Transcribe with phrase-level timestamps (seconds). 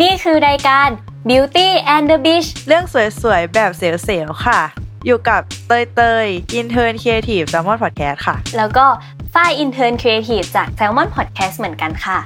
[0.00, 0.88] นี่คือรายการ
[1.28, 2.84] Beauty and the Bitch ๆเรื่อง
[3.22, 3.82] สวยๆ แบบเซ
[4.18, 4.60] ลล์ๆค่ะ
[5.06, 8.86] อยู่กับเตยเตย Intern Creative Salmon Podcast ค่ะ แล้วก็
[9.34, 12.18] ฝ้าย Intern Creative จาก Salmon Podcast เหมือนกันค่ะ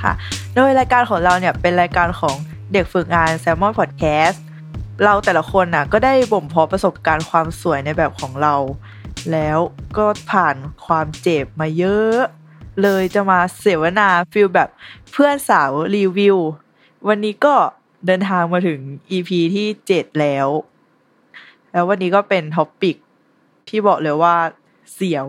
[0.00, 0.12] ค่ะ
[0.54, 2.36] โดยรายการของเราเนี่ยเป็นรายการของ
[2.72, 4.42] เด็กฝึกงาน Salmon Podcast
[5.04, 8.54] เราแต่ละคนน่ะก็ได้บ่มเพาะประสบการณ์ความสวยในแบบของเรา
[9.32, 9.58] แล้ว
[9.96, 12.18] ก็ผ่านความเจ็บมาเยอะ
[12.82, 14.68] เลยจะมาเสวนา feel แบบ
[15.12, 16.38] เพื่อนสาวรีวิว
[17.08, 17.54] วันนี้ก็
[18.06, 20.48] เดินทางมาถึง EP ที่7แล้ว
[21.72, 22.96] แล้ววันนี้ก็เป็น topic
[23.68, 24.36] ที่บอกเลยว่า
[24.92, 25.26] เสียว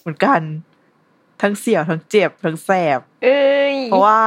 [0.00, 0.40] เหมือนกัน
[1.42, 3.40] ทั้งเสียวทั้งเจ็บ ทั้งแสบเอ้
[3.74, 4.22] ยเพราะว่า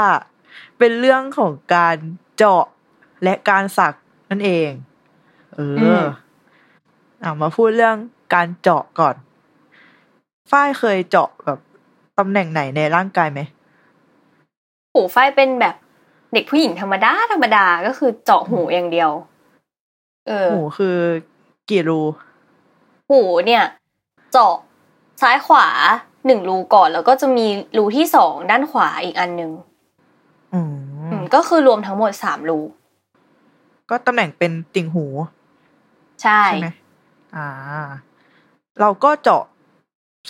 [0.77, 1.97] เป็นเรื่องของการ
[2.37, 2.65] เจาะ
[3.23, 3.93] และการสัก
[4.29, 4.69] นั่นเอง
[5.53, 6.05] เอออ
[7.23, 7.97] อะมาพูดเรื่อง
[8.33, 9.15] การเจาะก่อน
[10.51, 11.59] ฝ้ายเคยเจาะแบบ
[12.17, 13.39] ตำแหน่งไหนในร่างกายไหม
[14.93, 15.75] หูฝ้ายเป็นแบบ
[16.35, 19.11] เด็กผู้หญิงธรรมดาธรรมดาก็คือเจาะหูอย่างเดียว
[20.27, 20.97] เออหูคือ
[21.69, 22.01] กี่รู
[23.09, 23.63] หูเนี่ย
[24.31, 24.55] เจาะ
[25.21, 25.67] ซ้ายขวา
[26.25, 27.45] หนึ่งรูก่อนแล้วก็จะมี
[27.77, 29.51] รูที่สองด้านขวาอีกอันหนึ่ง
[30.53, 30.61] อื
[31.11, 32.59] อืมมก็คือรวมทั้งหมดสามรู
[33.89, 35.05] ก็ตำแหน่งเป็นติ่งหู
[36.21, 36.69] ใช่ใช่ไหม
[37.35, 37.47] อ่า
[38.79, 39.43] เราก็เจาะ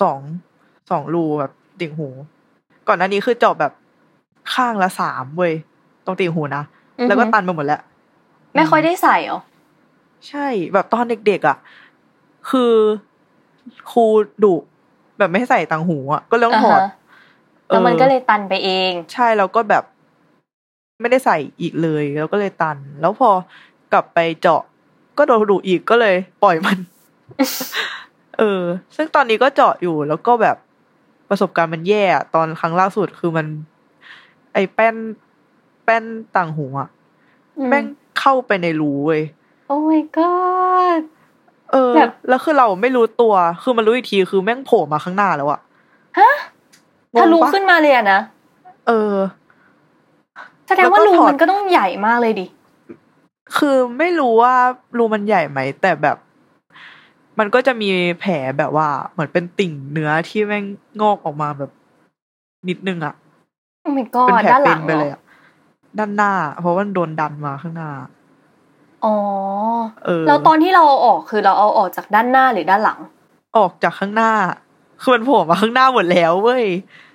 [0.02, 0.20] สอง
[0.90, 2.08] สองรูแบบติ่งหู
[2.88, 3.74] ก่อนหน้านี้คือเจาะแบบ
[4.54, 5.54] ข้างละสามเว้ย
[6.06, 6.64] ตรงติ่งหูนะ
[7.00, 7.82] อือฮึแล้วก็ตันไปหมดแล้ว
[8.56, 9.40] ไม่ค่อยได้ใส่เหรอ
[10.28, 11.58] ใช่ แบบตอนเด็กๆอะ
[12.50, 12.74] คือ
[13.92, 14.06] ครู
[14.44, 14.56] ดุ
[15.18, 16.92] แบบไม่ให้ใส่ตังหูอะก็เรื่องถอดอ่าฮะ
[17.68, 19.84] แล้วมันก็เลยตันไปเอง ใช่แล้วก็แบบ
[21.02, 23.30] ไม่ได้ใส่อีกเลยแล้วก็เลยตัน แล้วพอ
[23.94, 24.62] กลับไปเจาะ
[25.18, 26.78] ก็โดนดุอีกก็เลย ปล่อยมัน
[28.38, 28.62] เออ
[28.96, 30.58] ซึ่งตอนนี้ก็เจาะอยู่แล้วก็แบบ
[31.30, 33.48] ประสบการณ์มันแย่อะตอนครั้งล่าสุดคือมัน
[34.54, 34.96] ไอ้แป้น
[35.86, 36.04] แป้น
[36.36, 36.90] ต่างหูอะ
[37.58, 37.86] อืมแม่ง
[38.20, 39.22] เข้าไปในรูเว้ย
[39.68, 41.02] โอ้ my god
[41.72, 45.60] เออแบบแล้วคือเราไม่รู้ตัว คือมันรู้อีกทีคือแม่งโผล่มาข้างหน้าแล้วอะ
[46.20, 46.32] ฮะ
[47.20, 48.20] ทะลุงงปะขึ้นมาเลยอะนะ
[48.88, 49.16] เออ
[50.68, 52.46] แสดงว่าแล้วก็รูถอดมันก็ต้องใหญ่มากเลยดิ
[53.58, 54.54] คือไม่รู้ว่า
[54.98, 56.18] รูมันใหญ่ไหม แต่แบบ
[57.40, 60.64] มันก็จะมีแผลแบบว่า เหมือนเป็นติ่งเนื้อที่แม่ง
[61.02, 61.72] งอกออกมาแบบ
[62.70, 63.14] นิดนึงอะ
[63.82, 65.22] โอ้ my เป็น god แผลด้านหเป็ลันงไปเหรเลยออะ
[66.00, 67.92] ด้านหน้า เพราะว่ามันโดนดันมาข้างหน้า
[69.06, 69.16] อ๋อ
[70.06, 73.00] เออ แล้วตอนที่เราเอาออกคือเราเอาออกจากด้านหน้าหรือด้านหลัง
[73.58, 74.32] ออกจากข้างหน้า
[75.02, 76.66] คือมันโผล่มาข้างหน้าหมดแล้วเว้ย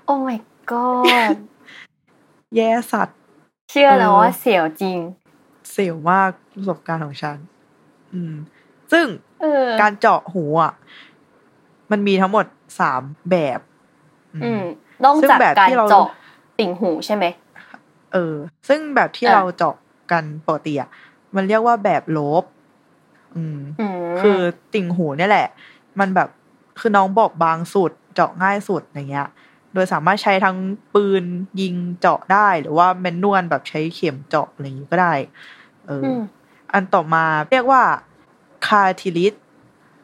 [0.07, 0.39] โอ้ my
[0.71, 1.37] god
[2.57, 3.19] แย่สัตว์
[3.71, 4.99] เชื่อแล้วเออว่าเสียวจริง
[5.71, 7.37] เสียวมากประสบการณ์ของฉัน
[8.13, 8.35] อืม
[8.93, 9.07] ซึ่ง
[9.43, 10.73] เออการเจาะหูอะ
[11.91, 12.47] มันมีทั้งหมด
[12.81, 13.60] สามแบบ
[14.45, 14.63] อืม
[15.04, 16.09] นอกซึ่งจากแบบการที่เราเจาะ
[16.59, 17.25] ติ่งหูใช่ไหม
[18.12, 18.34] เออ
[18.68, 19.74] ซึ่งแบบที่อะเราเจาะ
[20.12, 20.89] กันปกติอะ
[21.34, 22.45] มันเรียกว่าแบบโลบ
[23.36, 24.39] อืมอืม คือ
[24.74, 25.48] ติ่งหูเนี่ยแหละ
[26.01, 26.28] มันแบบ
[26.78, 29.28] คือน้องบอกบางสุด เจาะง่ายสุดอย่างเงี้ย
[29.74, 30.57] โดยสามารถใช้ทั้ง
[30.95, 31.24] ปืน
[31.60, 35.15] ยิงเจาะได้ หรือว่าแมนนวลแบบใช้เข็มเจาะอะไรอย่างงี้ก็ได้
[35.86, 36.21] เอออม
[36.72, 37.83] อันต่อมาเรียกว่า
[38.66, 39.34] คาทิลิส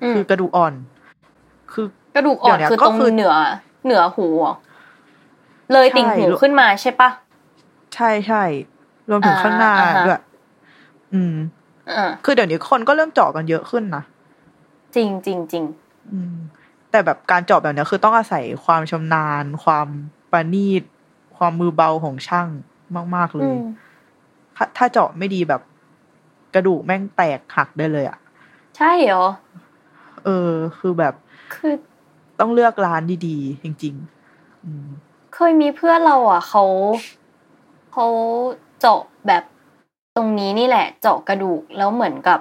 [0.02, 0.74] อืมคือกระดูกอ่อน
[1.72, 1.86] คือ
[2.16, 3.34] กระดูกอ่อนเดี๋ยวคือก็ตรงคือเหนือ
[3.84, 4.54] เหนือหูเหรอ
[5.72, 7.10] เลยติ่งหูใช่ขึ้นมาใช่ปะ
[7.96, 8.42] ใช่ใช่
[9.10, 10.20] รวมถึงอ่าข้างหน้าอ่าฮะด้วย
[11.14, 11.34] อืม
[11.96, 14.02] อ่าคือเดี๋ยวนี้คนก็เริ่มเจาะกันเยอะขึ้นนะ
[14.94, 15.64] จริงจริงจริง
[16.12, 16.34] อืม
[16.90, 19.86] แต่แบบการเจาะแบบเนี้ยคือต้องอาศัยความชำนาญ ความ
[20.32, 20.82] ประณีต
[21.36, 22.48] ความมือเบาของช่าง
[23.16, 23.60] มาก ๆ เลอืยม
[24.56, 25.62] ถ้าถ้าเจาะไม่ดีแบบ
[26.54, 28.18] กระดูกแม่งแตกหักได้เลยอะ่ะ
[28.76, 29.26] ใช่เหรอ
[30.24, 31.14] เออ คือแบบ
[31.54, 31.74] คือ
[32.40, 34.86] ต้องเลือกร้านดี ๆ จริงๆอืม
[35.34, 36.64] เคยมีเพื่อนเราอะเขา
[37.98, 38.10] เขา
[38.80, 39.44] เจาะแบบ
[40.16, 42.38] ตรงนี้นี่แหละ เจาะกระดูกแล้วเหมือนกับ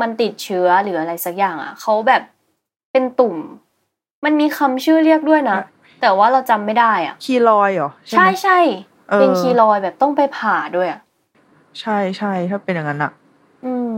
[0.00, 2.22] มันติดเชื้อหรืออะไรสักอย่างอะเขาแบบ
[2.92, 3.36] เป็นตุ่ม
[4.24, 5.58] มันมีคำชื่อเรียกด้วยนะ
[6.00, 8.58] แต่ว่าเราจำไม่ได้อะ คีรอยด์เหรอ ใช่ไหมใช่
[9.10, 11.00] เออเป็นคีรอยด์แบบต้องไปผ่าด้วยอะ
[11.80, 13.12] ใช่ใช่ถ้าเป็นอย่างนั้นอะ
[13.64, 13.94] อืม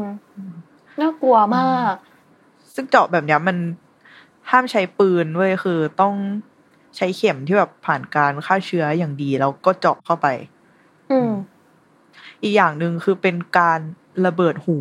[1.00, 1.94] น่ากลัวมาก
[2.74, 3.56] ซึ่งเจาะแบบเนี้ยมัน
[4.50, 6.14] ห้ามใช้ปืนเว้ยคือต้อง
[6.96, 10.26] ใช้เข็มที่แบบผ่านการฆ่าเชื้ออย่างดีแล้วก็เจาะเข้าไป
[11.10, 11.30] อืม
[12.42, 13.80] อีกอย่างหนึ่งคือเป็นการ
[14.26, 14.78] ระเบิดหู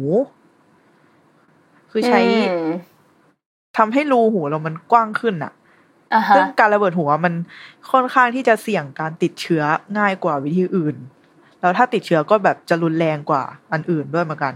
[1.91, 2.67] คือใช้อืม
[3.77, 5.53] ทำให้รูหูเรามันกว้างขึ้นอะ
[6.13, 7.33] อ่าฮะซึ่งการระเบิดหัวมัน
[7.91, 9.63] ค่อนข้างที่จะเสี่ยงการติดเชื้อ
[9.97, 10.95] ง่ายกว่าวิธีอื่น
[11.61, 14.53] แล้วถ้าติดเชื้อก็แบบจะรุนแรงกว่าอันอื่นด้วยเหมือนกัน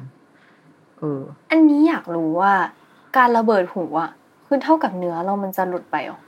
[1.00, 1.21] เออ
[1.51, 2.53] อันนี้อยากรู้ว่า
[3.17, 4.09] การระเบิดหูอะ
[4.47, 6.19] คือเท่ากับเนื้อเรามันจะหลุดไปเหรอ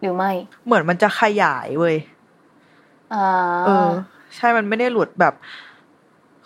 [0.00, 0.30] หรือไม่
[0.66, 1.96] เหมือนมันจะขยายเว้ย
[3.14, 3.26] อ่า
[3.66, 3.88] เออ
[4.36, 5.34] ใช่มันไม่ได้หลุดแบบ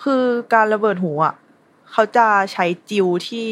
[0.03, 0.23] คือ
[0.55, 1.35] การระเบิดหูอะ
[1.93, 3.47] เขาจะใช้จิวที่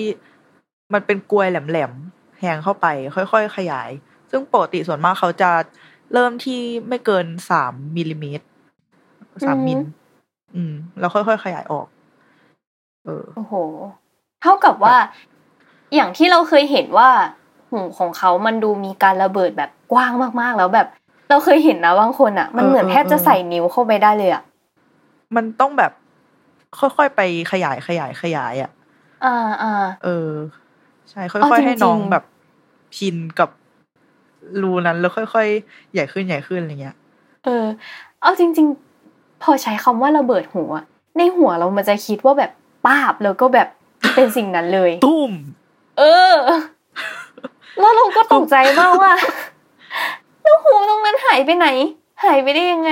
[0.92, 3.90] มันเป็นกลวยแหลมๆแหงเข้าไป ค่อยๆขยาย
[4.30, 5.50] ซึ่งปกติส่วนมากเขาจะ
[6.12, 8.46] เริ่มที่ไม่เกินสามมิลลิเมตร
[9.46, 9.80] สามมิล
[10.54, 11.86] อืม แล้วค่อยๆขยายออก
[13.04, 13.54] เออโอ้โห
[14.42, 14.96] เท่ากับว่า
[15.94, 17.10] อย่างที่เราเคยเห็นว่า
[17.70, 20.86] หูของเขามันดูมีการระเบิดแบบกว้างมากๆ แล้วแบบ
[21.28, 24.42] เราเคยเห็นนะบางคนอะ มันเหมือนเออแทบจะเออใส่นิ้วเข้าไปได้เลยอะ
[25.36, 25.92] มันต้องแบบ
[26.78, 27.20] ค่อยๆไป
[27.52, 28.70] ขยายขยายขยายอะ
[29.24, 29.72] อ่าอ่า
[30.04, 30.30] เออ
[31.10, 32.24] ใช่ ค่เอาอยจริงๆๆให้น้องแบบ
[32.96, 33.50] ชินกับ
[34.62, 36.96] รูนั้นแล้วค่อยๆใหญ่ขึ้นใหญ่ขึ้นอะไรเงี้ย
[37.44, 37.64] เออ
[38.22, 38.66] เอาจริง
[39.04, 40.70] ๆ พอใช้คำว่าระเบิดหัว
[41.16, 42.50] ในหัวเรามันจะคิดว่าแบบ
[42.86, 43.68] ป้าบแล้วก็แบบ
[44.16, 45.32] เป็นสิ่งนั้นเลย ตุ้ม
[45.98, 46.34] เออ
[47.80, 49.12] แล้วเราก็ตกใจมากว่า
[50.44, 51.68] แล้วหูตรงนั้นหายไปไหน
[52.24, 52.90] หายไปได้ยังไง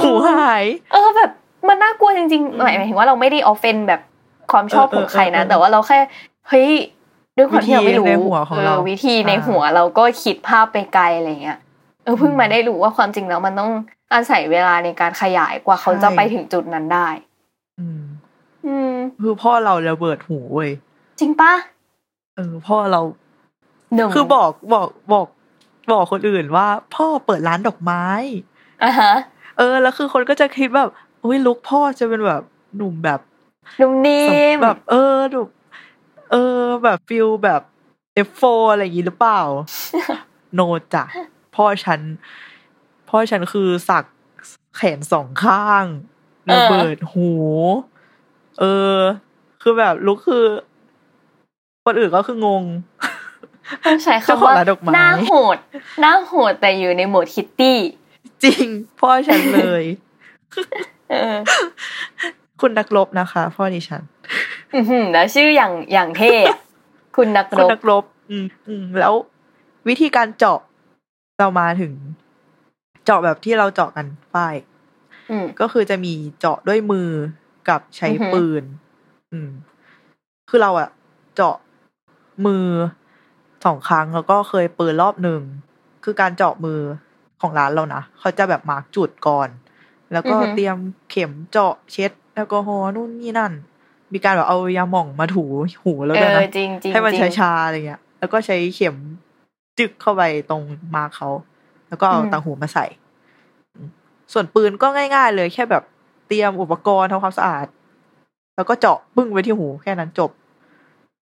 [0.00, 1.30] หูหาย เออแบบ
[1.68, 4.00] มันน่ากลัวจริงๆหมายหมายถึงว่าเราไม่ได้ออฟเฟนแบบ
[4.52, 5.98] ความชอบเออของใครนะเออเออแต่ว่าเราแค่
[6.48, 6.70] เฮ้ย
[7.36, 11.58] ด้วยความที่เราไม่รู้วิธีในหัวของเราวิธีในอ่าหัวเราก็คิดภาพไปไกลอะไรเงี้ย
[12.04, 13.70] เออเพิ่งมาได้รู้ว่าความจริงแล้วมันต้อง
[14.14, 17.08] อาศัยเวลาในการขยายกว่าเขาจะไปถึงจุดนั้นได้
[17.80, 18.02] อืม
[18.66, 18.92] อืม
[19.22, 20.70] คือพ่อเราระเบิดหูเว้ย
[21.20, 21.52] จริงปะ
[22.36, 23.00] เออพ่อเรา
[23.94, 25.26] หนึ่งคือบอกบอกบอก
[25.90, 28.04] บอกคนอื่นว่า พ่อเปิดร้านดอกไม้
[28.82, 29.14] อะฮะ
[29.58, 30.88] เออ แล้วคือคนก็จะคิดแบบ
[31.24, 32.42] อุ้ยลุกพ่อจะเป็นแบบ
[32.76, 33.20] หนุ่มแบบ
[33.80, 35.48] นุ่มนิ่มแบบ เออหนุ่ม
[36.32, 37.62] เออ แบบฟิลแบบ
[38.14, 38.40] เอฟโฟ
[38.70, 39.40] อะไรอย่างงี้หรือเปล่า
[40.54, 40.60] โน
[40.94, 41.04] จ้ะ
[41.54, 42.00] พ่อฉัน
[43.08, 44.04] พ่อฉันคือสัก
[44.76, 45.84] แขนสองข้าง
[46.48, 47.30] ระเบิดหู
[48.60, 48.64] เอ
[48.96, 48.98] อ
[49.62, 50.44] คือแบบลุกคือ
[51.84, 52.62] คนอื่นก็คืองง
[53.84, 55.58] ต้องใช้เจ้าคำของว่าร้านดอกไม้หน้าโหด
[56.00, 57.78] หน้าโหดแต่อยู่ในโหมดคิตตี้
[58.44, 58.66] จริง
[59.00, 59.84] พ่อฉันเลย
[61.10, 61.34] เออ
[62.60, 64.02] คุณนักรบนะคะ พ่อดิฉัน
[64.74, 66.58] อือหือแล้วชื่ออย่างอย่างเท่อะ
[67.16, 69.14] คุณนักคุรณบนักรบ อืมอืมแล้ว
[69.88, 70.60] วิธีการเจาะ
[71.38, 71.92] เรามาถึง
[73.04, 74.54] เจาะแบบที่เราเจาะกันฝ้าย
[75.30, 77.10] อืมก็คือจะมีเจาะด้วยมือ
[77.68, 78.62] กับใช้อือหือปืน
[79.32, 79.50] อืม
[80.48, 80.88] คือเราอะ
[81.34, 81.56] เจาะ
[82.46, 82.66] มือ
[83.64, 85.40] สองครั้งแล้วก็เคยปืนรอบหนึ่ง
[86.04, 86.80] คือการเจาะมือ
[87.40, 89.48] ของร้านเรานะเขาจะแบบมาร์กจุดก่อน
[90.12, 90.76] แล้วก็เตรียม
[91.10, 93.52] เข็มเจาะเช็ดแอลกอฮอล์นู่นนี่นั่น
[94.12, 95.44] มีการแบบเอายาหม่องมาถู
[95.84, 98.96] หูแล้วเอด้วยอนะจริงจริงให้มันจริงช้าๆอะไรเงี้ย แล้วก็ใช้เข็ม
[99.78, 100.62] จึกเข้าไปตรง
[100.94, 101.30] มาร์คเขา
[101.88, 102.86] แล้วก็เอาอืมต่างหูมาใส่
[103.74, 103.88] อืม
[104.32, 105.84] ส่วนปืนก็ง่าย ๆ เลยแค่แบบ
[106.28, 107.66] เตรียมอุปกรณ์ทำความสะอาด
[108.56, 110.30] แล้วก็เจาะปึ้งไปที่หูแค่นั้นจบ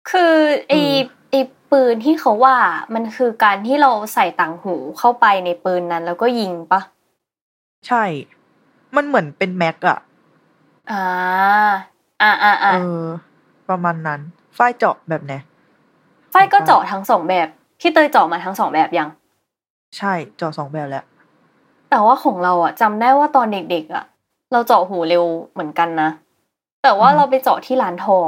[0.10, 0.36] คือ
[0.68, 0.96] ไอเออ
[1.34, 1.40] ไอ
[1.72, 2.58] ปืนที่เขาว่า
[2.94, 6.82] มันคือการที่เราใส่ต่างหูเข้าไปในปืนนั้น แล้วก็ยิงปะ
[7.88, 8.04] ใช่
[8.96, 10.00] มันเหมือนเป็นแม็กอะ
[10.92, 11.04] อ่า
[12.22, 13.06] อ่าอ่าอ่าเออ
[13.70, 14.20] ประมาณนั้น
[14.58, 15.34] ฝ้ายเจาะแบบไหน
[16.32, 17.48] ไฟก็เจาะทั้งสองแบบ
[17.80, 19.10] พี่เตยเจาะมาทั้งสองแบบยัง
[19.98, 21.06] ใช่เจาะสองแบบแล้ว
[21.90, 24.06] แต่ว่าของเราอะจำได้ว่าตอนเด็กๆอะ
[24.52, 25.24] เราเจาะหูเร็ว
[25.54, 26.10] เหมือนกันนะ
[26.84, 28.28] แต่ว่าอืมเราไปเจาะที่ร้านทอง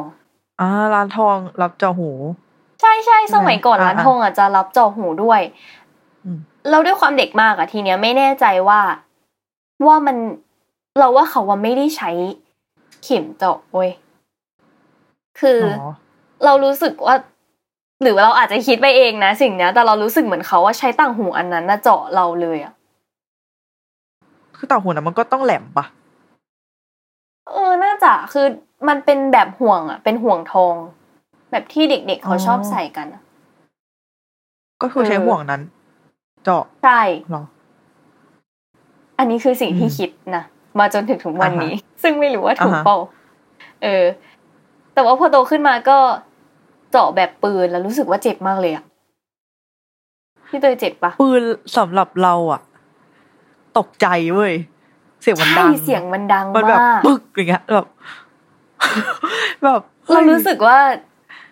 [0.60, 2.10] อ่าร้านทองรับเจาะหู
[2.82, 5.42] ใช่ใช่สมัยก่อนอ่าร้านทองอะจะรับเจาะหูด้วย
[6.26, 6.40] อืม
[6.70, 8.80] เราด้วยความเด็กมากอะทีเนี้ยไม่แน่ใจว่า
[9.88, 10.18] ว่ามัน
[11.00, 12.10] เราว่าเขาว่าไม่ได้ใช้
[13.04, 13.92] เข็มเจาะเว้ย
[15.40, 15.92] คือออ๋อ
[16.46, 17.16] เรารู้สึกว่า
[18.02, 22.74] หรือเราอาจจะคิดไปเองนะสิ่งเนี้ยแต่เรารู้สึกเหมือนเขาว่าใช้ต่างหูอันนั้นน่ะเจาะเราเลยอะ
[24.58, 25.86] คือต่างหูนะมันก็ต้องแหลมปะ
[27.52, 28.46] เออน่าจะคือ
[28.88, 30.76] มันเป็นแบบห่วงอะเป็นห่วงทอง
[31.56, 33.22] แบบที่เด็ก ๆ เขาชอบใส่กันอะ
[34.82, 35.62] ก็คือใช้เออห่วงนั้น
[36.44, 37.44] เจาะใช่เหรอ
[39.20, 40.44] อันนี้คือสิ่งที่อืมคิดนะ
[40.80, 42.98] มาจนถึงถึงวันนี้ ซึ่งไม่รู้ว่าถูกอ่าฮะเปล่า
[43.84, 44.06] เออ
[44.94, 45.98] แต่ว่าพอโตขึ้นมาก็
[46.92, 48.84] เจาะแบบปืนแล้วรู้สึกว่าเจ็บมากเลยอะ
[50.48, 51.42] พี่เตยเจ็บปะปืน
[51.78, 52.62] สำหรับเราอะ
[53.78, 54.54] ตกใจเว้ย
[55.22, 57.86] เสียงมันใช่ดังเสียงมันดังมันแบบมากปึกอย่างเงี้ยแบบ
[59.64, 59.82] แบบ
[60.12, 60.80] เรารู้สึกว่า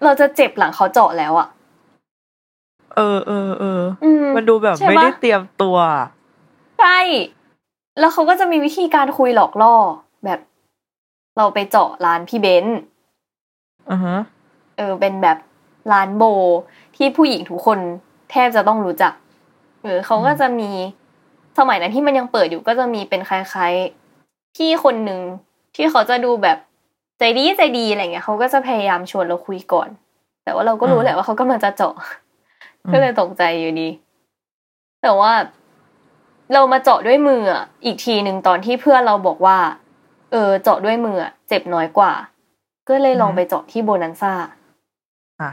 [0.04, 1.48] เราจะเจ็บหลังเขาเจาะแล้วอะ
[2.96, 5.78] เออเออเอออืมมันดูแบบใช่ไม่ได้ปะเตรียมตัว
[6.80, 7.00] ใช่
[8.00, 9.76] แล้วเขาก็จะมีวิธีการคุยหลอกล่อ
[10.26, 10.40] แบบ
[11.38, 12.78] เราไปเจาะร้านพี่เบนซ์
[13.92, 14.18] อือฮะ
[14.78, 15.38] เออ เป็นแบบ
[15.92, 16.24] ร้านโบ
[16.96, 17.80] ที่ผู้หญิงทุกคน
[18.32, 19.14] แทบจะต้องรู้จัก
[19.84, 20.70] เออเขาก็จะมี
[21.58, 25.22] สมัยนั้นที่มันยังเปิดอยู่ก็จะมีเป็นคล้ายๆพี่คนหนึ่ง
[25.76, 26.58] ที่เขาจะดูแบบ
[27.20, 29.90] ใจดีใจดีอะไรเงี้ยเขาก็จะพยายามชวนเราคุยก่อน
[30.44, 31.96] แต่ว่าเราก็รู้แหละว่าเขากำลังจะเจาะ
[32.94, 33.90] ก็เลยตกใจอยู่ดี
[35.04, 35.32] แต่ว่า
[36.54, 39.58] เรามาเจาะด้วยมืออะอีกทีหนึ่งตอนที่เพื่อนเราบอกว่า
[40.32, 42.12] เออ เจาะด้วยมืออะเจ็บน้อยกว่า
[42.90, 45.52] ก็เลยลองไปเจาะที่โบนันซ่าอะ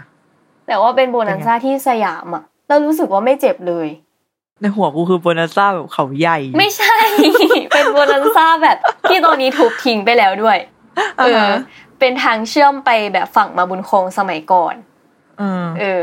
[0.67, 3.89] แต่ว่าเป็นโบนันซ่าที่สยามอะเรารู้สึกว่าไม่เจ็บเลย
[4.61, 6.97] ในหัวกูคือโบนันซ่าแบบเขาใหญ่ ไม่ใช่
[7.73, 8.77] เป็นโบนันซ่าแบบ
[9.09, 10.59] ที่ตอนนี้ทุบทิ้งไปแล้วด้วย
[11.19, 11.47] เออ
[11.99, 14.75] เป็นทางเชื่อมไปแบบฝั่งมาบุญคงสมัยก่อน
[15.39, 16.03] เออเออ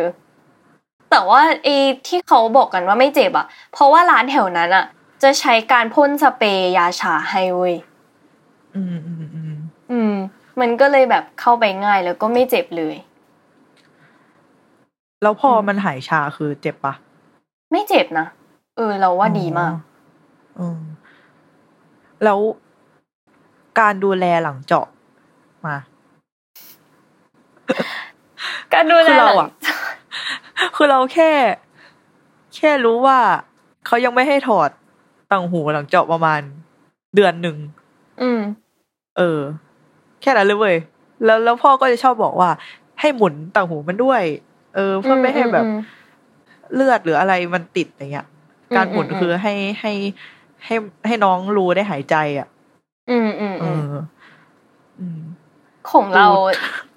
[1.11, 1.75] แต่ว่าไอ้
[2.07, 4.85] ที่เขาบอกกันว่าไม่เจ็บอะ เพราะว่าร้านแถวนั้นอะ
[5.23, 7.75] จะใช้การพ่นสเปรย์ยาชาให้เว้ย
[8.75, 9.55] อืมอืมอืม
[9.91, 10.13] อืม
[10.59, 12.95] มันก็เลยแบบเข้าไปง่ายแล้วก็ไม่เจ็บเลย
[15.23, 16.93] แล้วพออมมันหายชาคือเจ็บปะ
[17.71, 18.27] ไม่เจ็บนะ
[18.77, 19.73] เออ เราว่าดีมาก
[20.59, 20.81] อืม
[22.23, 22.39] แล้ว
[23.79, 24.87] การดูแลหลังเจาะ
[25.65, 25.77] มา
[28.73, 29.51] การดูแลคือเราหลัอะง
[30.75, 31.31] คือเราแค่
[32.55, 33.19] แค่รู้ว่า
[33.85, 34.69] เขายังไม่ให้ถอด
[35.31, 36.41] ต่างหูหลังเจาะประมาณ
[37.15, 37.57] เดือนหนึ่ง
[38.21, 38.41] อืม
[39.17, 39.39] เออ
[40.21, 40.75] แค่นั้นเลยเว้ย
[41.25, 42.49] แล้วแล้วพ่อก็จะชอบบอกว่า
[42.99, 44.23] ให้หมุนต่างหูมันด้วย
[44.75, 45.79] เออ เพื่อไม่ให้แบบอืม
[46.73, 48.27] เลือดหรืออะไรมันติดอย่างเงี้ย
[48.69, 49.93] อืมการหมุนอืมคือให้ให้
[50.65, 50.75] ให้
[51.07, 52.47] ให้น้องรู้ได้หายใจ อะ
[53.09, 53.95] อืมอืมเออืมอ
[54.99, 55.19] อืม
[55.91, 56.27] ของเรา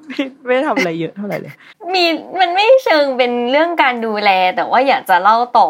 [0.07, 1.55] ไม่ไม่ได้ทำอะไรเยอะเท่าไหร่เลย
[1.95, 2.05] มี
[2.41, 5.69] มันไม่เชิงเป็นเรื่องการดูแล แต่ว่าอยากจะเล่าต่อ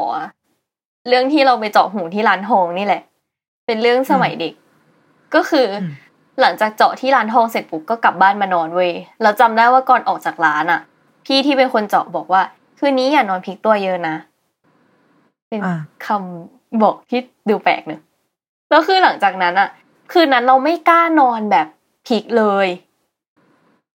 [1.09, 3.02] เรื่องที่เราไปเจาะหูที่ร้านทองนี่แหละ
[3.66, 4.54] เป็นเรื่องสมัยเด็ก
[5.35, 5.92] ก็คืออม
[6.40, 8.92] หลังจากเจาะที่ร้านทองเสร็จปุ๊บก็กลับบ้านมานอนเว้ย
[9.23, 10.80] เราจำได้ว่าก่อนออกจากร้านอะ
[11.26, 12.42] พี่ที่เป็นคนเจาะบอกว่า
[12.78, 14.16] คืนนี้อย่านอนพลิกตัวเยอะนะ
[15.49, 15.75] เป็นอ่า
[16.06, 18.00] คำบอกที่ดูแปลกเนอะ
[18.70, 19.68] แล้วคือหลังจากนั้นอะ
[20.12, 21.66] คืนนั้นเราไม่กล้านอนแบบ
[22.06, 22.68] พลิกเลย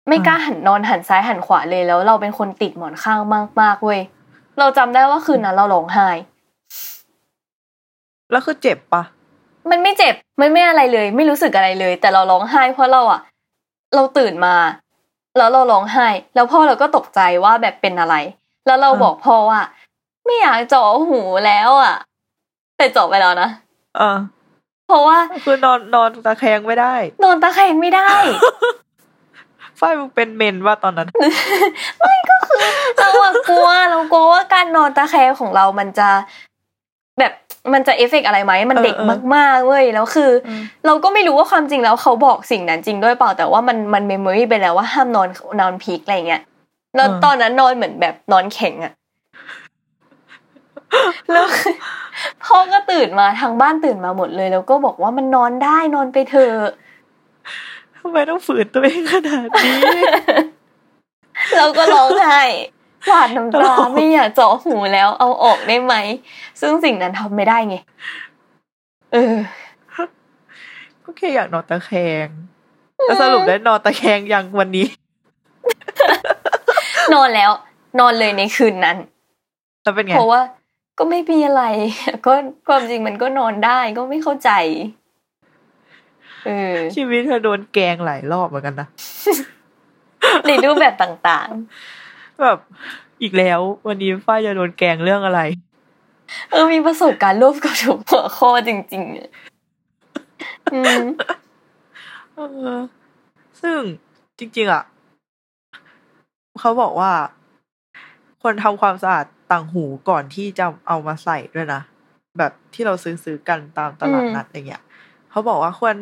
[0.08, 3.20] ไม่กล้าหันนอนหันซ้ายหันขวาเลยแล้ว เราเป็นคนติดหมอนข้าง
[3.60, 4.00] มากๆเว้ย
[4.58, 6.08] เราจำได้ว่าคืนนั้นเราร้องไห้
[8.32, 9.02] แล้วคือเจ็บปะ
[9.70, 13.20] มันไม่เจ็บมันไม่อะไรเลย ไม่รู้สึกอะไรเลย แต่เราร้องไห้เพราะเราอะ
[13.94, 14.54] เราตื่นมา
[15.36, 18.14] แล้วเราร้องไห้ แล้วพ่อเราก็ตกใจว่าแบบเป็นอะไร
[18.66, 19.60] แล้วเราบอกพ่อว่า
[20.24, 21.94] ไม่อยากเจาะหูแล้วอะ
[22.76, 23.48] แต่เจาะไปแล้วนะ
[23.98, 24.18] อ่า
[24.90, 26.94] เพราะว่าคือนอนนอนตะแคงไม่ได้
[27.25, 28.11] นอนตะแคงไม่ได้
[29.80, 31.09] ฝ้ายมึงเป็นเมนว่าตอนนั้น
[32.99, 36.09] เราอะกลัวเรากลัวว่าการนอนตะแคงของเรามันจะ
[37.18, 37.32] แบบ
[37.73, 45.28] มันจะเอฟเฟกต์อะไรไหมมันเด็กเออเออมากๆเว้ยแล้วคืออืมเราก็ไม่รู้ว่าความจริงแล้วเขาบอกสิ่งนั้นจริงด้วยเปล่าแต่ว่ามันมัน memory ไปแล้วว่าห้ามนอน
[45.61, 46.42] นอนพีกอะไรเงี้ย
[46.97, 48.92] แล้วตอนนั้นนอนเหมือนแบบนอนแข็งอะ
[51.32, 51.47] แล้ว
[52.44, 56.70] พ่อก็ตื่นมาทางบ้านตื่นมาหมดเลย แล้วก็บอกว่ามันนอนได้นอนไปเถอะ
[57.98, 59.80] ทำไมต้องฝืนตัวเองขนาดนี้
[61.56, 62.42] เราก็ร้องไห้
[63.06, 65.94] หวาดน้ำตาโอ้ไม่อยากเจาะหูแล้วเอาออกได้ไหม
[66.60, 67.76] ซึ่งสิ่งนั้นทำไม่ได้ไง
[69.12, 69.36] เออ
[71.04, 71.92] ก็แค่อยากนอนตะแค
[72.26, 72.28] ง
[73.04, 74.86] แล้วสรุปได้นอนตะแคงยังวันนี้
[77.14, 77.50] นอนแล้ว
[78.00, 78.96] นอนเลยในคืนนั้น
[79.82, 80.40] แล้วเป็นไง เพราะว่า
[81.02, 81.62] ก็ไม่มีอะไร
[82.26, 82.33] ก็
[82.69, 84.50] ความจริงมันก็นอนได้ก็ไม่เข้าใจ
[86.47, 88.88] เออชีวิตเธอโดนแกล้งหลายรอบเหมือนกันนะ
[90.47, 91.49] ในรูปแบบต่าง
[92.42, 92.59] แบบ
[93.23, 99.28] อีกแล้ว วันนี้ฝ้ายจะโดนแกล้งเรื่องอะไรๆเออมีประสบการณ์ร่วมกับทุกหัวข้อจริงๆอะ
[100.75, 101.02] อืม
[102.35, 102.38] เอ
[102.75, 102.78] อ
[103.62, 103.78] ซึ่ง
[104.38, 104.83] จริง ๆ อะ
[106.61, 107.12] เขาบอกว่า
[108.42, 111.80] ควรทำความสะอาดต่างหูก่อนที่จะเอามาใส่ด้วยนะ
[112.38, 114.82] แบบที่เราซื้อซื้อกันตามตลาดนัดอะไรเงี้ย
[115.30, 115.97] เขาบอกว่าควร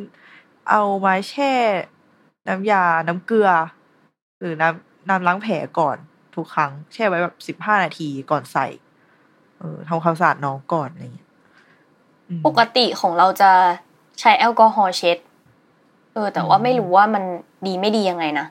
[0.71, 1.52] เอาไม้แช่
[2.49, 3.50] น้ำยา น้ำเกลือ
[4.40, 5.97] หรือน้ำน้ำล้างแผลก่อน
[6.35, 8.66] ทุกครั้ง แช่ไว้แบบสิบห้านาทีก่อนใส่
[9.59, 11.28] เออทำความสะอาดน้องก่อนอะไรเงี้ย
[12.28, 13.50] อืมปกติของเราจะ
[14.21, 15.18] ใช้แอลกอฮอล์เช็ด
[16.12, 17.25] เออ แต่ว่าอืมไม่รู้ว่ามัน
[17.66, 18.47] ดีไม่ดียังไงนะ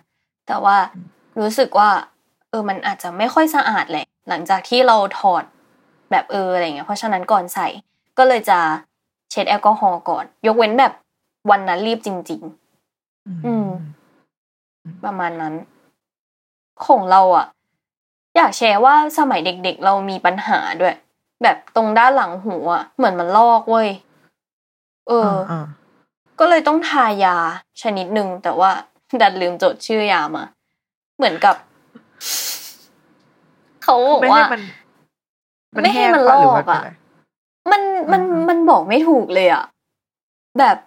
[0.48, 0.76] แต่ว่า
[1.40, 1.90] รู้สึกว่า
[2.50, 5.44] เออมันอาจจะไม่ค่อยสะอาดแหละหลังจากที่เราถอด
[6.12, 7.68] แบบเอออะไรเงี้ยเพราะฉะนั้นก่อนใส่
[8.18, 8.60] ก็เลยจะ
[9.32, 10.94] เช็ดแอลกอฮอล์ก่อน ยกเว้นแบบ
[11.50, 12.42] วันนั้นรีบจริง
[13.46, 15.54] อืมๆประมาณนั้น
[16.86, 17.48] ของเราอะ
[18.36, 20.96] อยากแชร์ว่าสมัยเด็ก ๆ เรามีปัญหาด้วย
[21.44, 23.90] แบบตรงด้านหลังหูอะ เหมือนมันลอกเว้ย
[25.08, 25.66] เอออ่า
[26.40, 27.36] ก็เลยต้องทายา
[27.82, 28.72] ชนิดหนึ่งแต่ว่า
[29.22, 30.44] ดันลืมจดชื่อยามา
[31.18, 31.56] เหมือนกับ
[33.84, 34.62] เขาบอกไม่ว่าให้มัน
[35.84, 36.90] ไม่ให้มันแห้งปะหรืลอกว่าเป็นอะไร
[37.72, 37.82] มัน
[38.12, 39.64] มันอืมมันบอกไม่ถูกเลยอะ
[40.60, 40.78] แบบ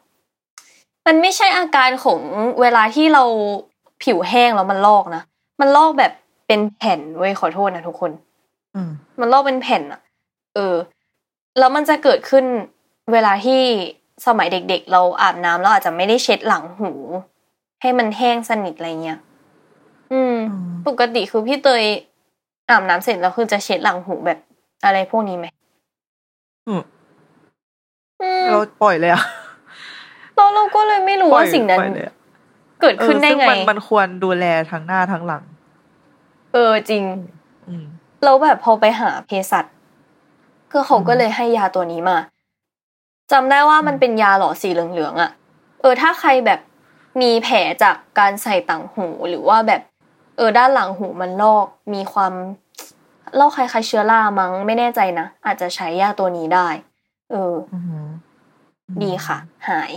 [1.07, 2.21] มันไม่ใช่อาการของ
[2.61, 3.25] เวลาที่เรา
[4.03, 5.23] ผิวแห้งแล้วมันลอกนะ
[5.61, 6.13] มันลอกแบบ
[6.47, 8.11] เป็นแผ่นเว้ยขอโทษนะทุกคน
[8.75, 10.01] อืมมันลอกเป็นแผ่นอะ
[10.55, 10.75] เออ
[11.59, 12.45] แล้วมันจะเกิดขึ้น
[13.13, 13.61] เวลาที่
[14.27, 16.91] สมัยเด็ก ๆ เราอาบน้ำแล้วอาจจะไม่ได้เช็ดหลังหู
[17.81, 19.19] ให้มันแห้งสนิทอะไรเงี้ย
[20.13, 21.85] อืมอืม ปกติคือพี่เตย
[22.71, 24.39] อาบน้ำเสร็จแล้วคือจะเช็ดหลังหูแบบ
[24.85, 25.47] อะไรพวกนี้ไหม
[26.69, 26.83] อืม
[28.23, 29.23] อืมเราปล่อยเลยอะ
[30.35, 32.15] เราเราก็เลยไม่รู้ปล่อว่ายสิ่งนั้นปล่อยเลยอะ
[32.81, 35.43] เกิดขึ้นได้เออซึ่ไงมันมันควรดูแลทั้งหน้าทั้งหลัง
[36.53, 37.03] เออจริง
[37.69, 37.87] อืม
[38.25, 39.65] แล้วแบบพอไปหาเภสัช
[40.73, 42.19] ก็เขาก็อืมเลยให้ยาตัวนี้มา
[43.33, 45.31] จำได้ว่ามันเป็นยาหล่อสีเหลืองๆอะ
[45.81, 46.61] เออ ถ้าใครแบบ
[47.21, 52.33] มีแผลจากการใส่ต่างหูหรือว่าแบบเออด้านหลังหูมันลอกมีความ
[53.39, 56.69] ลอกคล้ายๆเชื้อรามั้งไม่แน่ใจนะอาจจะใช้ยาตัวนี้ได้
[57.31, 58.07] เอออือหือ
[59.03, 59.93] ดีค่ะ หาย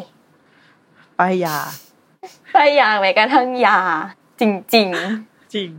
[1.19, 1.57] ป้ายยา
[2.51, 3.79] ไปยาแม้กระทั่งยา
[4.39, 4.83] จริงจริ
[5.67, 5.69] ง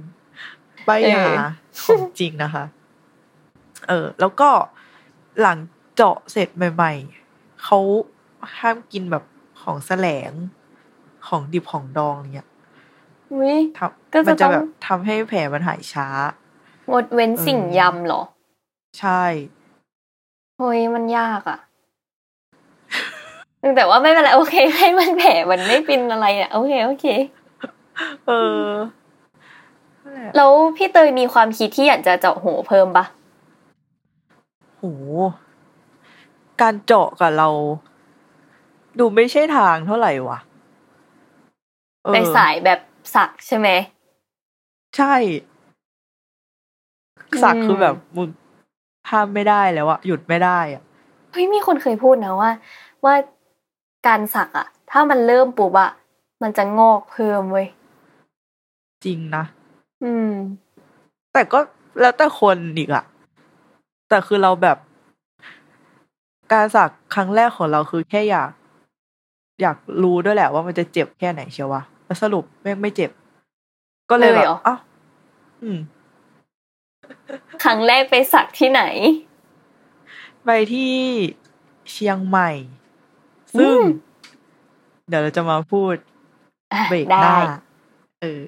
[0.89, 1.35] ป้ายยาเออ
[1.83, 2.65] ของจริงนะคะ
[3.89, 4.51] เออ แล้วก็
[5.41, 5.59] หลัง
[5.95, 6.93] เจาะเสร็จใหม่
[7.29, 7.79] ๆเขา
[8.59, 9.25] ห้ามกินแบบ
[9.63, 10.33] ของแสลง
[11.27, 12.54] ของดิบของดองเนี่ยๆอุ้ยท
[14.15, 16.09] ก็ำจะมันจะต้องแบบทำให้แผลมันหายช้า
[16.91, 18.23] งดเว้นเออสิ่งยำเหรอ
[18.99, 19.23] ใช่
[20.59, 21.59] เฮ้ยมันยากอะ
[23.77, 27.07] แต่ว่าไม่เป็นไรโอเค ให้มันแผลมันไม่เป็นอะไรอะโอเคโอเค
[28.27, 28.33] เอ
[28.65, 28.69] อ
[30.05, 33.05] นั่นแหละแล้วพี่เตยมีความคิดที่อยากจะเจาะหูเพิ่มปะ
[34.79, 34.85] โห
[36.61, 37.49] การเจาะกับเรา
[38.99, 40.39] ดูไม่ใช่ทางเท่าไหร่วะ
[42.05, 42.81] เออในสายแบบ
[43.15, 43.69] สักใช่ไหม
[44.97, 45.15] ใช่
[47.43, 48.29] สักอืมคือแบบมึง
[49.11, 50.83] ห้ามไม่ได้แล้วอะหยุดไม่ได้อะ
[51.33, 52.51] เฮ้ยมีคนเคยพูดนะว่า
[53.05, 53.15] ว่า
[54.07, 55.91] การสักอะถ้ามันเริ่มปุ๊บอะ
[56.43, 57.67] มันจะงอกเพิ่มเว้ย
[59.05, 59.45] จริงนะ
[60.05, 60.31] อืม
[61.33, 61.59] แต่ก็
[62.01, 63.05] แล้วแต่คนอีกอะ
[64.09, 64.79] แต่คือเราแบบ
[66.53, 68.51] การสักครั้งแรกของเราคือแค่อยาก
[69.63, 71.83] อยากรู้ด้วยแหละว่ามันจะเจ็บแค่ไหนเชียววะ
[72.15, 73.11] แล้วสรุปแม่งไม่เจ็บ
[74.11, 74.79] ก็เลยแบเลยบเหรออ้าว
[75.63, 75.79] อืม
[77.65, 78.83] ครั้งแรกไปสักที่ไหน
[80.45, 80.95] ไปที่
[81.91, 82.51] เชียงใหม่
[83.59, 83.85] ซึ่งอืม
[85.09, 85.95] เดี๋ยวเราจะมาพูด
[86.75, 87.37] อะเบรกหได้น้า
[88.21, 88.41] เออ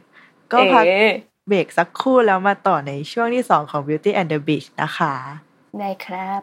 [0.52, 1.12] ก็พักเออ
[1.48, 5.14] เบรกสักครู่แล้วมาต่อในช่วงที่สองของ Beauty and the Beast นะคะ
[5.78, 6.42] ได้ครับ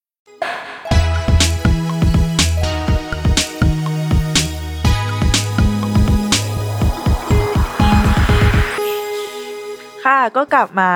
[10.37, 10.91] ก็กลับมา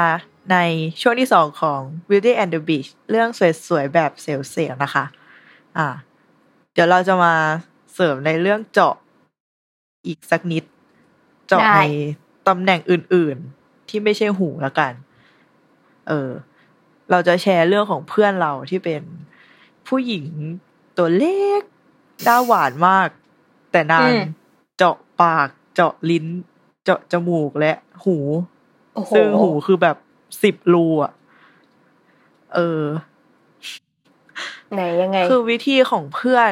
[0.51, 0.57] ใน
[1.01, 3.29] ช่วงที่สองของ Beauty and the Beast เรื่อง
[3.67, 4.33] สวยๆ แบบเซล
[4.69, 5.05] ล์ๆนะคะ
[5.77, 5.87] อ่า
[6.73, 7.33] เดี๋ยวเราจะมา
[7.93, 8.95] เสริมในเรื่องเจาะ
[10.07, 10.63] อีกสักนิด
[11.47, 11.81] เจาะได้ใน
[12.47, 14.93] ตำแหน่งอื่นๆ ที่ไม่ใช่หูแล้วกัน
[16.07, 16.29] เออ
[17.11, 19.01] เราจะแชร์เรื่องของเพื่อนเราที่เป็น
[19.87, 20.27] ผู้หญิง
[20.97, 21.61] ตัวเล็ก
[22.23, 23.09] หน้าหวานมาก
[23.71, 24.21] แต่นางอืม
[24.77, 26.25] เจาะปาก เจาะลิ้น
[26.83, 28.54] เจาะจมูกและหูโอ้โห
[29.15, 29.97] ซึ่งหูคือแบบ
[30.43, 31.11] สิบรูอะ
[32.55, 32.83] เออ
[34.73, 36.51] ไหนยังไง คือวิธีของเพื่อน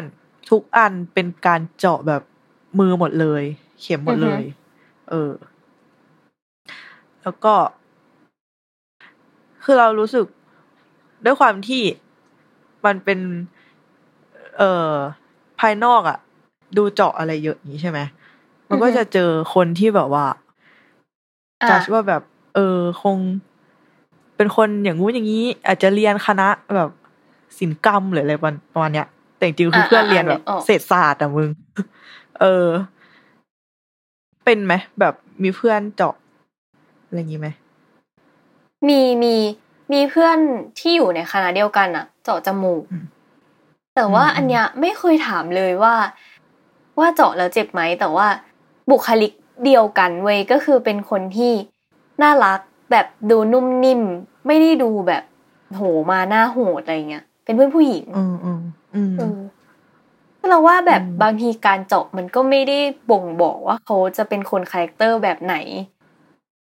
[0.50, 2.22] ทุกอันเป็นการเจาะแบบ
[2.80, 3.44] มือหมดเลย
[3.82, 4.42] เข็มหมดเลย
[5.10, 5.32] เออ
[7.24, 7.54] แล้วก็
[9.64, 10.26] คือเรารู้สึก
[11.26, 11.84] ด้วยความที่
[12.86, 13.20] มันเป็น
[14.58, 14.96] เอ่อ
[15.60, 16.18] ภายนอกอะ
[16.78, 18.00] ดูเจาะอะไรเยอะอย่างนี้ใช่ไหม
[18.70, 20.26] มันก็อือฮึจะเจอคนที่แบบว่า
[21.62, 22.22] อะจัดว่าแบบ
[22.56, 23.18] เออ คง
[24.36, 26.90] เป็นคนอย่างงู้นอย่างนี้ อาจจะเรียนคณะแบบ
[27.58, 28.34] ศิลปกรรมหรืออะไร
[28.74, 31.50] ประมาณเนี้ย แต่จริงๆคือเพื่อนเรียนแบบเศรษฐศาสตร์อะมึง
[32.42, 32.68] เออ
[34.46, 35.14] เป็นไหมแบบ
[35.44, 36.16] มีเพื่อนเจาะ
[37.06, 37.48] อะไรอย่างนี้ไหม
[38.88, 39.36] มีมี
[39.94, 40.38] มีเพื่อน
[40.80, 43.06] ที่อยู่ในคณะเดียวกันอะเจาะจมูกอืม
[43.96, 45.96] แต่ว่าอืมอันเนี้ยไม่เคยถามเลยว่า
[47.00, 48.28] ว่าเจาะแล้วเจ็บไหมแต่ว่า
[48.90, 49.32] บุคลิก
[49.66, 51.54] เดียวกันเว้ยก็คือเป็นคนที่
[52.22, 52.60] น่ารัก
[52.92, 54.02] แบบดูนุ่มนิ่ม
[54.48, 55.24] ไม่ได้ดูแบบ
[55.76, 58.62] โหมาหน้าโหดอะไรเงี้ย เป็นเพื่อนผู้หญิง อืมอืม
[58.96, 59.38] อืมเออ
[60.50, 62.80] เราว่าแบบอืมบางทีการเจาะมันก็ไม่ได้
[63.12, 65.56] บ่งบอกว่าเขาจะเป็นคน character แบบไหน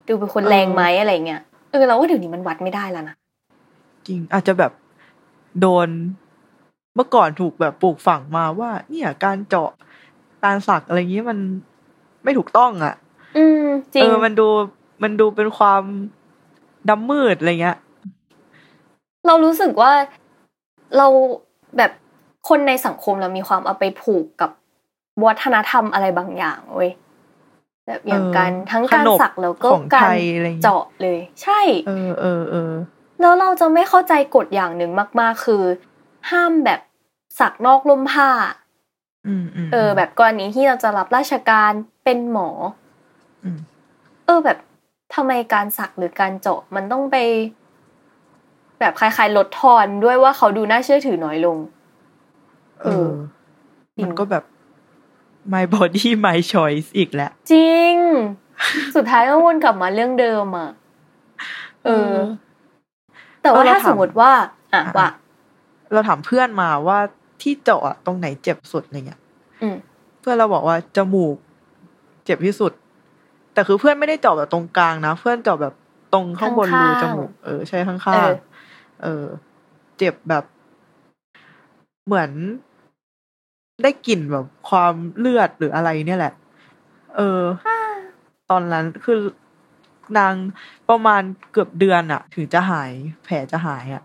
[0.07, 3.15] ดูเป็นคนแรงไหมอะไรเงี้ยเออเราว่าเดี๋ยวนี้มันวัดไม่ได้แล้วนะ
[4.07, 4.71] จริงอาจจะแบบ
[5.59, 5.87] โดน
[6.95, 9.69] เมื่อก่อนถูกแบบปลูกฝังมาว่า เนี่ยการเจาะ
[10.43, 11.37] การสักอะไรอย่างนี้มัน
[12.23, 12.95] ไม่ถูกต้องอะ
[13.37, 14.47] อืมจริเองอมันดู
[15.01, 15.84] มันดูเป็นความ
[16.89, 17.77] ดำมืดอะไรเงี้ย
[19.27, 19.91] เรารู้สึกว่า
[20.97, 21.08] เรา
[21.77, 21.91] แบบ
[22.49, 24.51] คนในสังคมเรามีความเอาไปผูกกับ
[25.25, 26.91] วัฒนธรรมอะไรบางอย่างเว้ย
[27.88, 32.71] แบบอย่างเออการทั้งการขนบสักแล้วก็ของกาไทรยอะไรอย่างงี้เจาะเลย ใช่ เออเออเออ
[33.21, 35.63] แล้วเราจะไม่เข้าใจกฎอย่างหนึ่งมาก ๆ คือ
[36.32, 36.79] ห้ามแบบ
[37.39, 38.29] สักนอกร่มผ้า
[39.27, 41.71] อืมอืมเออ แบบกรณีที่เราจะรับราชการ
[42.03, 42.49] เป็นหมอ
[43.43, 43.60] อืม
[44.25, 44.58] เออแบบ
[45.15, 47.17] ทำไมการสักหรือการเจาะมันต้องไป
[48.80, 51.58] แบบคล้ายๆลดทอนด้วยว่าเขาดูน่าเชื่อถือน้อยลง
[52.82, 53.10] เออ
[53.97, 54.43] จริงมันก็แบบ
[55.54, 57.93] my body my choice อีกแหละจริง
[58.95, 60.69] สุดท้ายก็วนกลับมาเรื่องเดิมอะ
[61.86, 62.13] เออ
[63.41, 64.32] แต่ว่าเออเราถ้าถามสมมติว่า
[64.73, 65.10] อะอะว่า
[65.93, 66.99] เราถามเพื่อนมาว่า
[67.41, 69.21] ที่เจาะอะตรงไหนเจ็บสุดอะไรเงี้ย
[69.62, 69.76] อืม
[70.19, 71.36] เพื่อนเราบอกว่าจมูก
[72.26, 72.71] เจ็บที่สุด
[73.53, 75.73] แต่คือเพื่อนไม่ได้เจาะแบบตรงกลางนะ เพื่อนเจาะแบบ
[76.13, 79.25] ตรงข้างบนรูข้างๆจมูกเออใช่ข้างเออๆเออ
[79.97, 80.43] เจ็บแบบ
[82.05, 82.31] เหมือน
[83.83, 86.33] ได้กลิ่นแบบความเลือดหรืออะไรเนี่ยแหละ
[87.15, 87.41] เออ
[88.51, 89.21] ตอนนั้นคือ
[90.17, 90.33] นาง
[90.89, 92.91] ประมาณเกือบเดือนอะถึงจะหาย
[93.23, 94.03] แผลจะหายอะ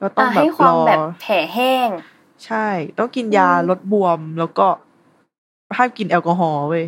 [0.00, 1.88] ก็ต้องอะแบบให้ความรอแบบแผลแห้ง
[2.46, 2.66] ใช่
[2.98, 4.66] ต้องกินยาอืมลดบวมแล้วก็
[5.76, 6.86] ห้ามกินแอลกอฮอล์เว้ย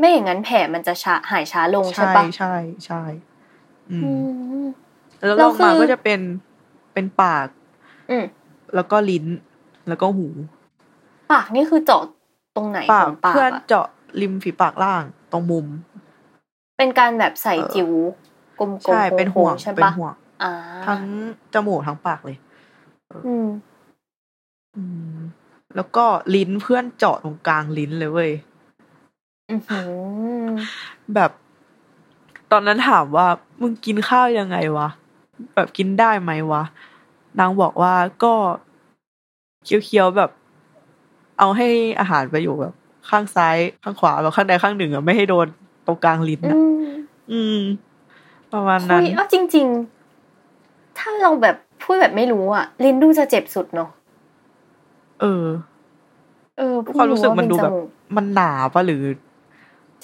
[0.00, 2.54] ไม่อย่างนั้นแผลมันจะช้าหายช้าลงใช่ใช่ปะใช่
[2.86, 3.02] ใช่
[3.92, 4.20] อือืม
[4.62, 4.66] ม
[5.24, 6.20] แล้วลแล้วงมาคือก็จะเป็น
[6.94, 7.48] เป็นปาก
[8.10, 8.24] อืม
[8.74, 9.26] แล้วก็ลิ้น
[9.88, 10.28] แล้วก็หู
[11.32, 12.02] ปากนี่คือเจาะ
[12.56, 13.86] ตรงไหนปาขกองปากเพื่อนอะเจาะ
[14.20, 15.66] ริมฝีปากล่างตรงมุม
[16.78, 17.90] เป็นการแบบใส่จิ๋ว
[18.60, 20.52] กลมๆใช่เป็นห่วงโค้ๆใช่เป็นปะห่วงอ่า
[20.86, 21.02] ทั้ง
[21.54, 22.36] จมูกทั้งปากเลย
[23.26, 23.48] อืม
[24.76, 24.82] อื
[25.16, 25.18] ม
[25.76, 28.49] แล้วก็ลิ้นเพื่อนเจาะตรงกลางลิ้นเลยเว้ยอือหือ
[31.14, 31.30] แบบ
[32.52, 33.26] ตอนนั้นถามว่า
[33.60, 34.88] มึงกินข้าวยังไงวะ
[35.54, 36.62] แบบกินได้ไหมวะ
[37.38, 38.34] นางบอกว่าก็
[39.64, 40.30] เคี้ยวๆแบบ
[41.38, 41.68] เอาให้
[42.00, 42.74] อาหารไปอยู่แบบ
[43.10, 45.46] ข้างซ้ายข้างขวาแบบข้างใดข้างหนึ่งอะไม่ให้โดน
[45.86, 46.82] ตรงกลางลิ้นอือะม
[47.32, 47.58] อืม
[48.52, 49.66] ประมาณคุนั้นยเอาจริง
[50.32, 53.90] ๆ ถ้าเราแบบพูดแบบไม่รู้อะลิ้นดูจะเจ็บสุดเนาะ
[55.20, 55.46] เออ
[56.58, 57.76] เออความรู้สึกมันดูแบบจก
[58.16, 59.02] มันหนาปะหรือ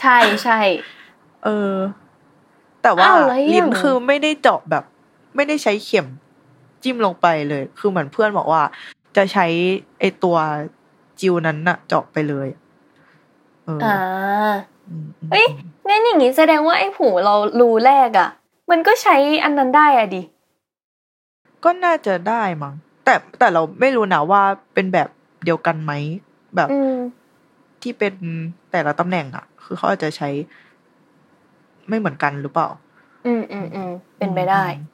[0.01, 0.59] ใช่ใช่
[1.45, 1.75] เออ
[2.83, 4.85] แต่ว่าอ้าวแล้วอย่างลิ้นคือไม่ได้เจาะแบบ
[5.37, 6.07] ไม่ได้ใช้เข็ม
[6.83, 8.63] จิ้มลงไปเลย คือเหมือนเพื่อนบอกว่า
[9.17, 9.47] จะใช้
[10.01, 10.37] ไอตัว
[11.21, 12.49] จิวนั้นน่ะ เจาะไปเลย
[13.65, 13.95] เอออ่า
[14.89, 15.47] อืมเอ้ย
[15.89, 18.29] งั้นอย่างงี้แสดงว่าไอ้ผูเรารูแรกอะ
[18.71, 20.23] มันก็ใช้อันนั้นได้อะดิ
[21.65, 24.43] ก็น่าจะได้มั้งแต่แต่เราไม่รู้นะว่า
[24.75, 25.09] เป็นแบบ
[25.45, 25.93] เดียวกันไหม
[26.57, 26.95] แบบอืม
[27.87, 28.15] ที่เป็น
[28.73, 30.29] แต่ละตำแหน่งอะคือเขาอาจจะใช้
[31.89, 32.69] ไม่เหมือนกันหรือเปล่า
[33.27, 34.87] อืมอืมอืมเป็นไปได้อืม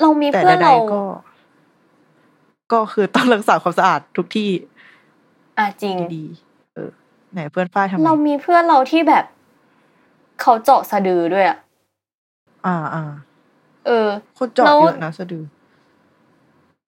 [0.00, 1.00] เรามีแต่เพื่อนใดเราๆก็
[2.72, 4.50] ก็คือต้องรักษาความสะอาดทุกที่
[5.58, 6.90] อะจริงดีๆเออ
[7.32, 9.24] ไหนเพื่อนฝ้ายทำไมเรามีเพื่อนเราที่แบบ
[10.40, 11.58] เขาเจาะสะดือด้วยอะ
[12.66, 13.02] อ่าอ่า
[13.86, 14.08] เออ
[14.38, 15.44] คนเจาะแล้วเยอะนะสะดือ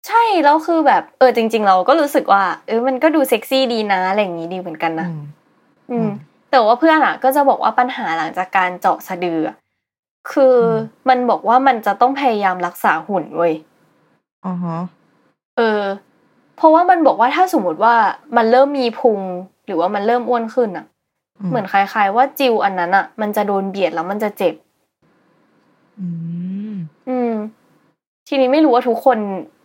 [0.07, 5.25] ใช่แล้วคือแบบเออจริง ๆ เราก็รู้สึกว่า เออมันก็ดูเซ็กซี่ดีนะอะไรอย่างงี้ดีเหมือนกันนะอืม
[5.91, 6.11] อืมอืม
[6.51, 9.57] แต่ว่าเพื่อนอะ ก็จะบอกว่าปัญหาหลังจากการเจาะสะดืออะ
[10.31, 10.73] คืออม
[11.09, 13.55] มันบอกว่ามันจะต้องพยายามรักษาหุ่นเว้ย
[14.47, 14.79] อ๋อฮะ
[15.57, 15.83] เออ
[16.57, 17.95] เพราะว่ามันบอกว่าถ้าสมมติว่า
[18.37, 19.21] มันเริ่มมีพุง
[19.67, 20.87] หรือว่ามันเริ่มอ้วนขึ้นอะ
[21.49, 24.55] เหมือนคล้าย ๆ ว่าจิวอันนั้นอะ มันจะโดนเบียดแล้วมันจะเจ็บ
[26.01, 26.36] อืมอืม
[28.29, 29.19] ทีนี้ไม่รู้ว่าทุกคน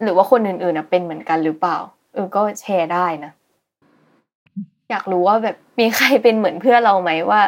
[0.03, 1.77] หรือว่าคนอื่นๆอะเป็นเหมือนกันหรือเปล่า
[2.13, 3.31] เออก็แชร์ได้นะ
[4.89, 7.41] อยากรู้ว่าแบบมีใครเป็นเหมือนเพื่อนเราไหมว่า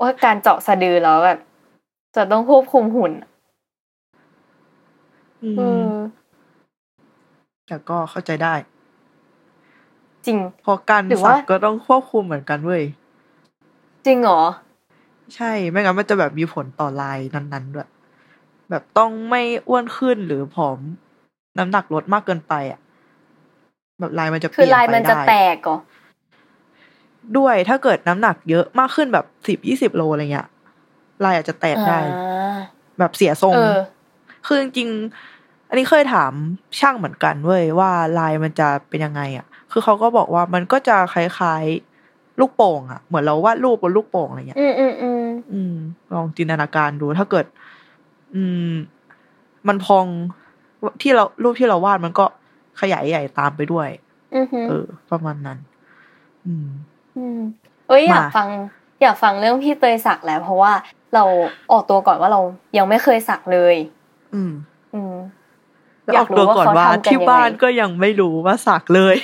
[0.00, 1.38] ว่าการเจาะสะดือแล้วแบบ
[2.16, 3.28] จะต้องควบคุมหุ่นอะ
[5.42, 5.94] อืเอมอ
[7.66, 8.54] แต่ก็เข้าใจได้
[10.26, 12.82] จริงเพราะการหรือสัว่ากก็ต้องควบคุมเหมือนกันเว้ย
[14.06, 14.42] จริงเหรอ
[15.34, 17.88] ใช่ไม่งั้นมันจะแบบมีผลต่อลายนั้นๆด้วย
[18.72, 20.78] แบบต้องไม่อ้วนขึ้นหรือผอม
[21.58, 22.80] น้ำหนักลดมากเกินไปอะ
[24.00, 25.78] แบบลายมันจะเปคือลี่ยนลายไปมันจะได้แตกเหรอ
[27.38, 30.48] ด้วยถ้าเกิดน้ำหนักเยอะมากขึ้นแบบสิบยี่สิบโลอะไรเงี้ย
[31.24, 32.56] ลายอาจจะแตกได้อ่า
[32.98, 33.76] แบบเสียทรงเออ
[34.46, 36.32] คือจริงๆอันนี้เคยถาม
[36.80, 45.74] ช่างเหมือนกันเว้ยว่าลายมันจะเป็นยังไง อะ คือเขาก็บอกว่ามันก็จะคล้ายๆลูกโป่งอะ เหมือนเราวาดรูปบนลูกโป่งอะไรเงี้ยอืมอืมอืมอืม
[46.14, 47.46] ลองจินตนาการดูถ้าเกิด
[48.34, 48.72] อืม
[49.68, 50.06] มันพอง
[51.02, 52.24] ที่เรารูปที่เราวาดมันก็
[52.80, 53.88] ขยายใหญ่ตามไปด้วย
[54.34, 55.58] อืมเออ ประมาณนั้น
[56.46, 56.68] อืม
[57.16, 57.40] อืม
[57.88, 58.48] เอ้ยอยากมาฟัง
[59.02, 60.72] อยากฟังเรื่องพี่เตยสักแล้ว เพราะว่า
[61.14, 61.24] เรา
[61.72, 62.40] ออกตัวก่อนว่าเรา
[62.76, 63.76] ยังไม่เคยสักเลย
[64.34, 64.52] อืม
[64.94, 65.14] อืม
[66.04, 69.16] แล้วอยาออกกรู้ตัวก่อนว่าว่าเขาทำกันที่ยังไงบ้านก็ยังไม่รู้ว่าสักเลย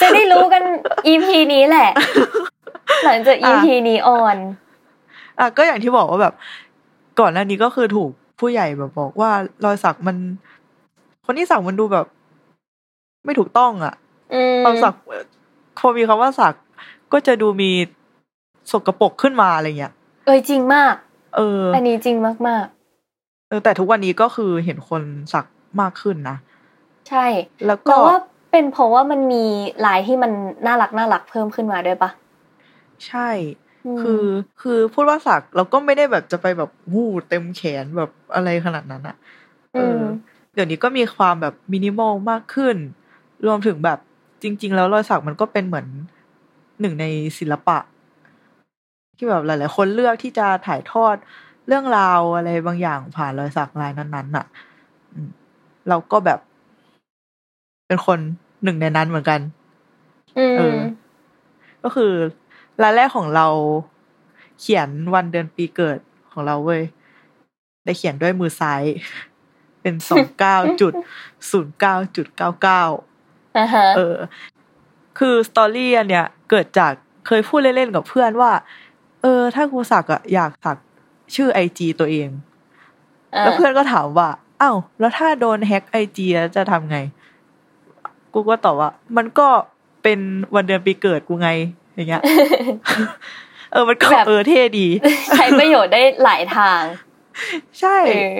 [0.00, 0.62] จะได้รู้กัน
[1.06, 1.90] EP นี้แหละ
[3.04, 4.36] หลังจากอะ EP นี้ออน
[5.38, 6.34] อะก็อย่างที่บอกว่าแบบ
[7.20, 9.30] ก่อนหน้านี้ก็คือถูกผู้ใหญ่แบบบอกว่า
[9.64, 10.16] รอยสักมัน
[11.26, 12.06] คนที่สักมันดูแบบ
[13.24, 13.94] ไม่ถูกต้องอะ
[14.34, 14.94] อืมตอนสัก
[15.78, 16.54] พอมีคำว่าสัก
[17.12, 17.70] ก็จะดูมี
[18.70, 19.92] สกปรกขึ้นมาอะไรเงี้ย
[20.26, 20.94] เอ้ยจริงมาก
[21.36, 22.16] เออ อันนี้จริง
[22.48, 22.66] มาก
[23.48, 25.44] เออแต่ทุกวันนี้ก็คือเห็นคนสัก
[25.80, 27.26] มากขึ้นนะๆใช่
[27.66, 28.18] แล้วก็เราว่า
[28.52, 29.44] เป็นเพราะว่ามันมี
[29.86, 30.32] ลายที่มัน
[30.66, 32.10] น่ารักน่ารักเพิ่มขึ้นมาด้วยปะ
[33.06, 33.69] ใช่อืม
[34.00, 34.24] คือ
[34.60, 39.16] คือพูดว่าสักเราก็ไม่ได้แบบจะไปแบบวู้เต็มแขนแบบอะไรขนาดนั้นอะ
[39.74, 40.02] เอออ
[40.54, 42.76] เดี๋ยวนี้ก็มีความแบบมินิมอลมากขึ้น
[43.46, 43.98] รวมถึงแบบ
[44.42, 45.86] จริง ๆ แล้วรอยสักมันก็เป็นเหมือน
[46.80, 47.04] หนึ่งใน
[47.38, 47.78] ศิลปะ
[49.16, 51.16] ที่แบบหลาย ๆ คนเลือกที่จะถ่ายทอด
[51.66, 54.46] เรื่องราวอะไรบางอย่างผ่านรอยสักลายนั้นๆน่ะ
[55.12, 55.28] อืม
[55.88, 56.40] เราก็แบบ
[57.86, 58.18] เป็นคน
[58.64, 59.40] หนึ่งในนั้นเหมือนกัน
[60.38, 60.76] อืมเออ
[61.82, 62.12] ก็คือ
[62.82, 63.46] รายแรกของเรา
[64.60, 65.98] เขียนวันเดือนปีเกิด
[66.32, 66.82] ของเราเว้ย
[67.84, 68.82] ได้เขียนด้วยมือซ้าย
[69.80, 70.92] เป็นสองเก้าจุด
[71.50, 72.82] ศูนย์เก้าจุดเก้าเก้า
[73.58, 74.16] อ่าฮะเออ
[75.18, 76.92] คือสตอรี่อันเนี้ยเกิดจาก
[77.26, 78.52] เคยพูดเล่นๆกับเพื่อนว่า
[79.22, 80.78] เออ ถ้ากูสักอะอยากสัก
[81.34, 82.28] ชื่อไอจีตัวเอง
[83.40, 84.28] แล้วเพื่อนก็ถามว่า
[84.60, 86.98] อ้าวแล้วถ้าโดนแฮ็กไอจีแล้วจะทำไง
[88.34, 89.48] กูก็ตอบว่า มันก็
[90.02, 90.18] เป็น
[90.54, 91.50] วันเดือนปีเกิดกูไง
[91.94, 92.22] อย่างเงี้ย
[93.72, 94.86] เออมันก็แบบเออเท่ดี
[95.36, 96.82] ใช้ประโยชน์ได้หลายทาง
[97.80, 98.38] ใช่เออ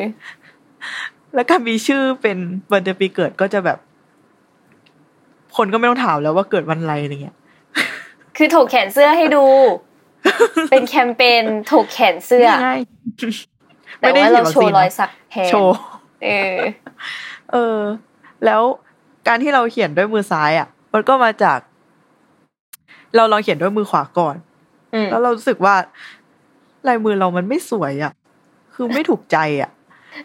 [1.35, 2.39] แล้วการมีชื่อเป็น
[2.73, 3.79] วันเดือนปีเกิดก็จะแบบ
[5.57, 7.37] คนก็ไม่ต้องถามแล้วว่าเกิดวันอะไรอะไรเงี้ย
[8.37, 9.45] คือถกแขนเสื้อให้ดู
[10.71, 12.81] เป็นแคมเปญถกแขนเสื้อง่าย
[13.99, 15.77] แต่ว่าเราโชว์รอยสักแทนโชว์
[16.25, 16.59] เออ
[17.53, 17.79] เออ
[18.45, 18.63] แล้ว
[19.29, 21.59] การที่เราเขียนด้วยมือซ้ายอะ มันก็มาจาก
[23.17, 24.37] เราลองเขียนด้วยมือขวาก่อน
[24.95, 25.75] อืมแล้วเรารู้สึกว่า
[26.89, 28.13] ลายมือเรามันไม่สวยอะ
[28.75, 29.71] คือไม่ถูกใจอะ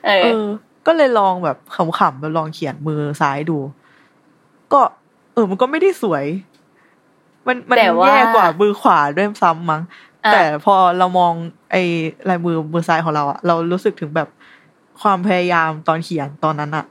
[0.05, 0.45] เอเอออ
[0.87, 3.57] ก็เลยลองแบบขำๆไปลองเขียนมือซ้ายดู
[4.73, 4.81] ก็
[5.33, 6.25] เออ มันก็ไม่ได้สวย
[7.47, 9.81] มันมันแต่ว่าแย่กว่ามือขวาด้วยซ้ำมั้ง
[10.25, 11.33] อะแต่พอเรามอง
[11.71, 11.81] ไอ้
[12.29, 14.27] ลายมือมือซ้ายของเราอะเรารู้สึกถึงแบบ
[15.01, 16.85] ความพยายามตอนเขียนตอนนั้นอะ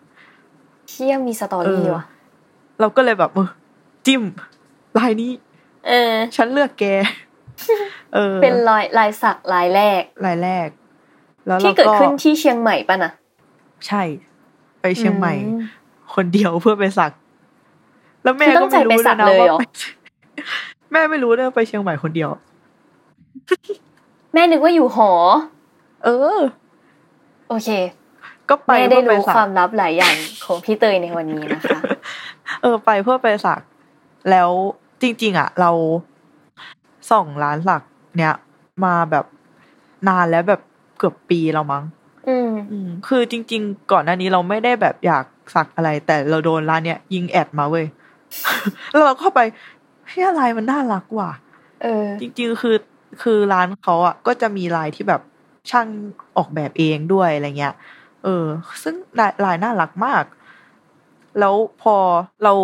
[0.89, 2.05] เที่ยมีสตอรี่เออว่ะ
[2.81, 3.49] เราก็เลยแบบเออ
[4.07, 4.23] จิ้ม
[4.99, 5.31] ลายนี้
[5.89, 6.85] เออ ฉันเลือกแก
[8.15, 10.69] เออ เป็นรอยลายสักลายแรกลายแรก
[11.47, 13.13] แล้วที่เราเกิดก็ขึ้นที่เชียงใหม่ป่ะนะ
[13.87, 14.03] ใช่
[14.81, 15.61] ไปเชียงใหม่อืม
[16.15, 17.13] คนเดียวเพื่อไปสัก
[18.23, 19.63] แล้วแม่คือต้ก็องใจไม่รู้ไปสัด้วยนะกเลยว่าเหรอไป
[20.93, 22.31] แม่ไม่รู้ด้วยว่าไปเชียงใหม่คนเดียว
[24.35, 25.11] แม่นึกว่าอยู่หอ
[26.05, 26.39] เออ
[27.49, 27.69] โอเค
[28.51, 31.79] ก็ไปแม่ได้เพื่อรู้ไปสักความลับหลายอย่างของพี่เตยในวันนี้นะคะ
[32.63, 33.61] เออ ไปเพื่อไปสัก
[34.31, 34.51] แล้ว
[35.05, 35.71] จริง ๆ อะ เรา
[37.11, 37.83] ส่องร้านสัก
[38.17, 38.35] เนี้ย
[38.85, 39.25] มาแบบ
[40.09, 40.61] นานแล้วแบบ
[40.99, 41.85] เกือบปีแล้วมั้ง
[42.29, 47.87] อืมอืมคือจริง ๆ ก่อนหน้านี้เราไม่ได้แบบอยากสักอะไร แต่เราโดนร้านเนี้ยยิงแอดมาเว้ย
[48.91, 49.41] แล้วเราเข้าไป
[50.07, 51.31] เฮ้ยอะไรมันน่ารักว่ะ
[51.83, 52.77] เออ จริง ๆ คือ
[53.23, 55.23] คือร้านเขาอะ ก็จะมีลายที่แบบ
[55.71, 55.89] ช่าง
[56.37, 57.75] ออกแบบเองด้วยอะไรเงี้ย
[58.25, 58.45] เออ
[58.83, 60.25] ซึ่งลายลายน่ารักมาก
[61.41, 61.97] แล้วพอ
[62.45, 62.55] เรา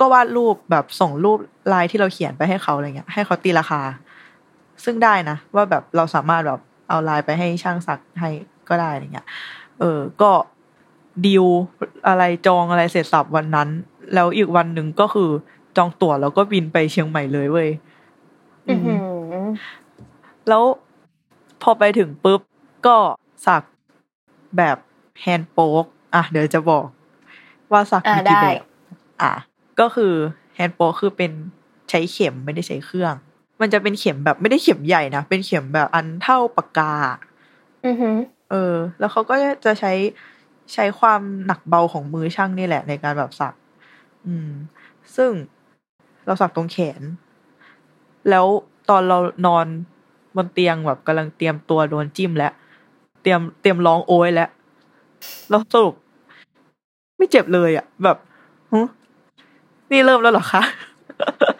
[0.00, 1.38] ก็วาดรูปแบบส่งรูป
[1.72, 3.80] ลายที่เราเขียนไปให้เขาอะไรเงี้ย ให้เขาตีราคา
[4.84, 8.30] ซึ่งได้นะ ว่าแบบเราสามารถแบบเอาลายไปให้ช่างสักให้
[8.68, 9.26] ก็ได้อะไรเงี้ย
[9.80, 10.30] เออ ก็
[11.26, 11.44] ดีล
[12.08, 13.68] อะไรจองอะไรเสร็จสับวันนั้น
[14.14, 15.30] แล้วอีกวันหนึ่งก็คือ
[15.76, 17.70] จองตั๋วแล้วก็บินไปเชียงใหม่เลยเว้ย
[18.68, 18.98] อือหือ
[20.48, 20.62] แล้ว
[21.62, 22.40] พอไปถึงปุ๊บ
[22.86, 22.96] ก็
[23.46, 23.62] สัก
[24.56, 24.76] แบบ
[25.20, 26.84] hand poke อะ เดี๋ยวจะบอก
[27.72, 28.66] ว่าสักอ่ามีกี่ได้แบบ
[29.22, 29.32] อะ
[29.80, 30.12] ก็คือ
[30.54, 31.32] hand poke คือเป็น
[31.90, 33.14] ใช้เข็มไม่ได้ใช้เครื่อง
[33.60, 36.94] มันจะเป็นเข็มแบบไม่ได้เข็มใหญ่นะ เป็นเข็มแบบอันเท่าปากกา
[37.86, 38.16] อือหือ
[38.50, 39.92] เออ แล้วเขาก็จะใช้
[40.72, 43.54] ใช้ความหนักเบาของมือช่างนี่แหละ ในการแบบสัก
[44.26, 44.50] อืม
[45.16, 45.30] ซึ่ง
[46.26, 47.02] เราสักตรงแขน
[48.30, 48.46] แล้ว
[48.90, 49.66] ตอนเรานอน
[50.36, 52.52] บนเตียงแบบกำลังเตรียมตัวโดนจิ้มแล้ว
[53.22, 54.50] เตรียมเตรียมร้องโอยแล้ว
[55.50, 55.94] แล้วสรุป
[57.16, 58.16] ไม่เจ็บเลยอะ แบบ
[58.70, 58.78] หึ
[59.90, 60.62] นี่เริ่มแล้วเหรอคะ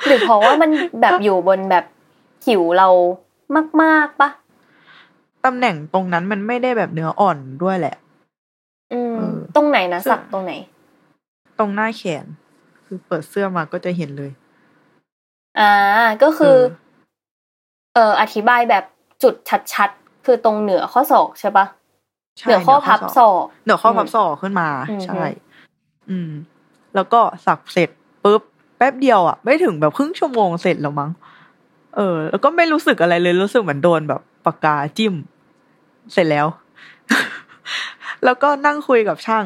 [0.07, 1.85] หรือเพราะว่ามันแบบอยู่บนแบบ
[2.45, 2.89] ผิวเรา
[3.83, 4.31] มากๆปะ
[5.45, 7.97] ตำแหน่งตรงนั้นมันไม่ได้แบบเนื้ออ่อนด้วยแหละ
[8.93, 10.53] อืมเออตรงไหนนะซึ่งสักตรงไหน
[11.59, 12.25] ตรงหน้าแขน
[12.87, 14.31] คือเปิดเสื้อมาก็จะเห็นเลย
[15.59, 15.73] อ่า
[16.23, 16.57] ก็คือ
[17.95, 18.85] เออเอออธิบายแบบ
[19.23, 19.35] จุด
[19.75, 21.67] ชัดๆ คือตรงเหนือข้อศอกใช่ปะ
[22.39, 25.23] ใช่เหนือข้อพับศอก เหนือข้อพับอืมศอกขึ้นมาอืมใช่
[26.11, 26.31] อืม
[26.95, 27.91] แล้วก็สักเสร็จ
[28.25, 28.43] ปุ๊บ
[28.77, 31.11] แป๊บเดียวอะ ไม่ถึงแบบครึ่งชั่วโมงเสร็จแล้วมั้ง
[31.97, 35.15] เออ แล้วก็ไม่รู้สึกอะไรเลยรู้สึกเหมือนโดนแบบปากกาจิ้ม
[36.13, 36.47] เสร็จแล้ว
[38.25, 39.45] แล้วก็นั่งคุยกับช่าง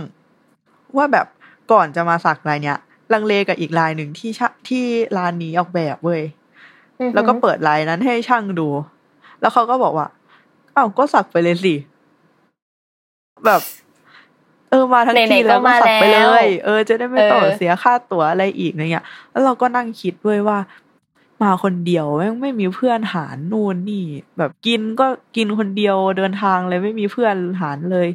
[0.97, 1.27] ว่าแบบ
[1.73, 2.79] ก่อนจะมาสักลายเนี้ย
[3.13, 4.85] ลังเลกับอีกลายหนึ่งที่ชะที่
[5.17, 6.23] ร้านนี้ออกแบบเว้ย
[7.01, 8.69] อือหือแล้วก็เปิดไลน์นั้นให้ช่างดู
[9.41, 10.09] แล้วเขาก็บอกว่า
[10.77, 11.75] อ้าวก็สักไปเลยสิ
[13.47, 20.59] แบบเออมาทั้งไหนๆทีแล้วก็ก็มาสักไปเลแล้วยเออ จะได้ไม่ต้องเออเสียค่าตั๋วอะไรอีกอะไรเงี้ยแล้วเราก็นั่งคิดด้วยว่า
[21.43, 24.05] มาคนเดียวแม่งไม่มีเพื่อนหารนู่นนี่
[24.39, 25.07] แบบกินก็
[25.37, 28.09] กินคนเดียวเดินทางเลยไม่มีเพื่อนหารเลย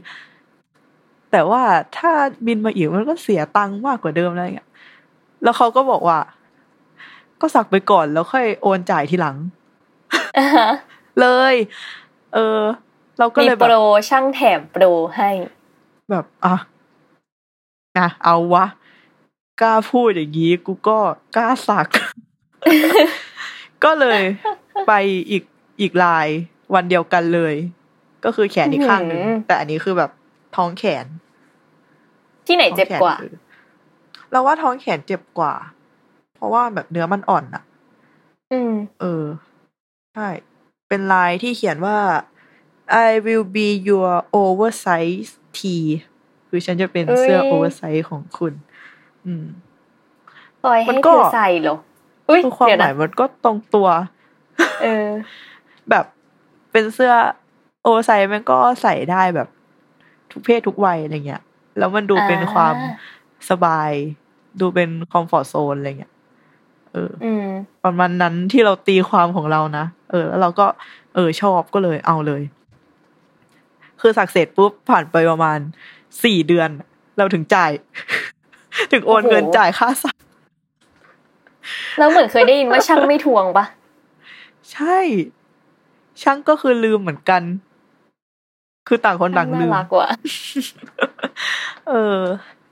[1.31, 1.61] แต่ว่า
[1.97, 2.11] ถ้า
[2.45, 4.69] บินมาอีกมันก็เสียตังค์มากกว่าเดิมอะไรเงี้ย
[5.43, 6.19] แล้วเขาก็บอกว่า
[7.41, 9.35] ก็สักไปก่อนแล้วค่อยโอนจ่ายทีหลัง
[10.37, 10.69] อ่าฮะ
[11.21, 11.55] เลย
[12.33, 12.61] เออ
[13.19, 13.73] เราก็มีเลยโปแบรบ
[14.09, 14.83] ช่างแถมโปร
[15.17, 15.29] ให้
[16.09, 16.55] แบบอะ
[17.99, 18.65] นะเอาวะ
[19.61, 20.99] กล้าพูดอย่างนี้กูก็
[21.35, 21.89] กล้าสัก
[23.83, 24.21] ก็เลย
[24.87, 24.93] ไป
[25.29, 25.43] อีก
[25.81, 26.27] อีกลาย
[26.73, 27.55] วันเดียวกันเลย
[28.25, 30.11] ก็คือแขนอีกข้างหนึ่งอื้อหือแต่อันนี้คือแบบ
[30.55, 31.05] ท้องแขน
[32.47, 33.33] ที่ไหนเจ็บกว่าท้องแขนคือ
[34.31, 35.53] เราว่าท้องแขนเจ็บกว่า
[36.35, 37.63] เพราะว่าแบบเนื้อมันอ่อนอะ
[38.51, 39.23] อืม เออ
[40.13, 40.27] ใช่
[40.87, 41.97] เป็นลายที่เขียนว่า
[43.07, 45.85] I will be your oversize tee
[46.49, 48.53] คือฉันจะเป็นเสื้อเอ้ย oversize ของคุณ
[49.25, 49.45] อืม
[50.63, 51.75] ปล่อยมัให้นก็เธอใส่เหรอ
[52.29, 53.87] อุ้ยคือความเดี๋ยวหนะมายมันก็ตรงตัว
[54.81, 55.07] เออ
[55.89, 56.05] แบบ
[56.71, 57.13] เป็นเสื้อ
[57.85, 59.47] oversize มันก็ใส่ได้แบบ
[60.31, 61.41] ทุกเพศทุกวัยอะไรเงี้ย
[61.77, 62.75] แล้วมันดูเป็นอ่าความ
[63.49, 63.91] สบาย
[64.59, 66.13] ดูเป็นคอมฟอร์ z โซนอะไรเงี้ย
[66.93, 67.47] เอออืม
[67.83, 70.65] ประมาณนั้นที่เราตีความของเรานะ เออ แล้วเราก็
[71.15, 72.41] เออชอบก็เลยเอาเลย
[74.01, 75.59] คือสักเสร็จปุ๊บผ่านไปประมาณ
[76.23, 76.69] สี่เดือน
[77.17, 77.71] เราถึงจ่าย
[78.91, 80.15] ถึงโอนโอ้โหเงินจ่ายค่าสัก
[81.97, 83.65] แล้วเหมือนเคยได้ยินว่าช่างไม่ทวงปะ
[84.71, 84.97] ใช่
[86.21, 87.41] ช่างก็คือลืมเหมือนกัน
[88.87, 90.09] คือต่างคนต่างลืน่ารักว่ะ
[91.89, 92.19] เออ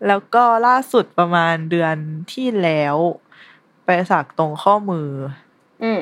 [0.08, 1.96] แล้วก็ล่าสุดประมาณเดือน
[2.34, 2.96] ที่แล้ว
[3.86, 5.10] ไปสักตรงข้อมือ
[5.84, 6.00] อืม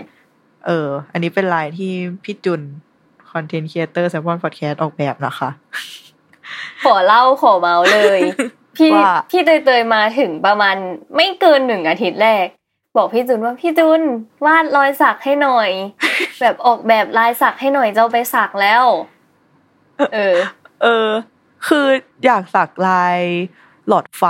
[0.65, 1.91] เออ อันนี้เป็นลายที่
[2.23, 2.61] พี่จุน
[3.36, 5.49] content creator Salmon Podcast ออกแบบนะคะ
[6.86, 8.19] ขอเล่าขอเมาส์เลย
[8.77, 10.75] พี่ว่าพี่เตยเตยๆมาถึงประมาณ
[11.15, 12.47] ไม่เกินหนึ่งอาทิตย์แรก
[12.97, 14.01] บอกพี่จุนว่าพี่จุน
[14.45, 15.69] วาดรอยสักให้หน่อย
[16.41, 18.83] แบบออกแบบลายสักให้หน่อยจะเอาไปสักแล้ว
[20.13, 20.36] เออ
[20.83, 21.07] เออ
[21.67, 21.88] คือ
[22.25, 23.19] อยากสักลาย
[23.88, 24.23] หลอดไฟ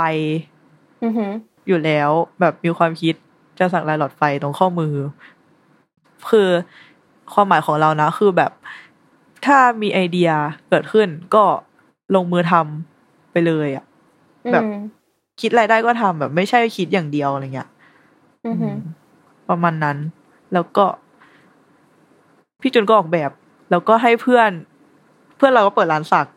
[1.04, 1.30] อือหือ
[1.68, 3.14] อยู่แล้วแบบมีความคิด
[3.58, 4.94] จะสักลายหลอดไฟตรงข้อมือ
[6.30, 6.48] คือ
[7.32, 8.52] ความหมายของเรานะ คือแบบ
[9.44, 10.30] ถ้ามีไอเดีย
[10.68, 11.44] เกิดขึ้นก็
[12.14, 13.84] ลงมือทำไปเลยอะ
[14.52, 14.74] แบบอืม
[15.40, 17.68] คิดอะไรได้ก็ทำแบบไม่ใช่คิดอย่างเดียวอะไรเงี้ย
[18.46, 18.74] อือหือ
[19.48, 19.98] ประมาณนั้น
[20.52, 20.84] แล้วก็
[22.60, 23.30] พี่จุนก็ออกแบบ
[23.70, 24.50] แล้วก็ให้เพื่อน
[25.36, 26.28] เพื่อนเราก็เปิดร้านสัก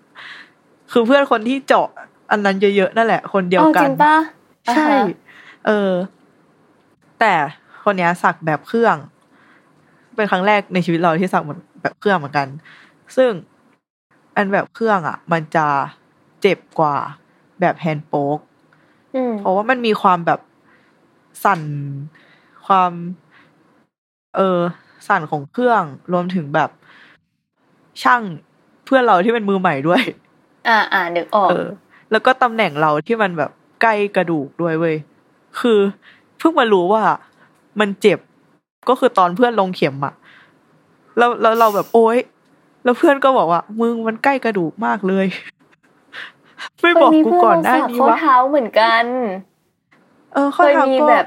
[0.92, 1.88] คือเพื่อนคนที่เจาะ
[2.32, 4.16] อันนั้นเยอะๆนั่นแหละ คนเดียวอ๋อกัจนริงปะ
[4.66, 5.02] ใช่อ่าฮะ
[5.68, 5.92] เออ
[7.20, 7.34] แต่
[7.84, 8.96] คนเนี้ยสักแบบเครื่อง
[10.16, 12.48] เป็นครั้งแรกในชีวิตเราที่สักเหมือนแบบเครื่องเหมือนกัน
[13.18, 13.32] ซึ่ง
[14.36, 15.68] อันแบบเครื่องอะ มันจะ
[16.42, 16.96] เจ็บกว่า
[17.60, 18.40] แบบแฮนด์โป๊ก
[19.16, 20.40] อืมเพราะว่ามันมีความแบบ
[21.44, 21.62] สั่น
[22.68, 22.92] ความ
[24.36, 24.60] เออ
[25.08, 25.84] สั่นของเครื่อง
[26.14, 26.70] รวมถึงแบบ
[28.04, 28.22] ช่าง
[28.86, 30.02] เพื่อนเราที่เป็นมือใหม่ด้วย
[30.68, 31.68] อ่าอ่านึกออกเออ
[32.12, 33.52] แล้วก็ตำแหน่งเราที่มันแบบ
[33.82, 34.96] ใกล้กระดูกด้วยเว้ย
[35.60, 35.80] คือ
[36.38, 37.04] เพิ่งมารู้ว่า
[37.80, 38.20] มันเจ็บ
[38.90, 40.14] ก็คือตอนเพื่อนลงเข็มอะ
[41.18, 42.18] แล้วแล้วเราแบบโอ๊ย
[42.90, 45.28] แล้วเพื่อนก็บอกว่า มึงมันใกล้กระดูกมากเลย
[46.82, 49.06] ไม่บอกกูก่อนได้เคยมีนี่เพื่อนเราสักข้อวะเท้าเหมือนกัน
[50.34, 51.26] เออข้อเคยเท้ามีก็แบบ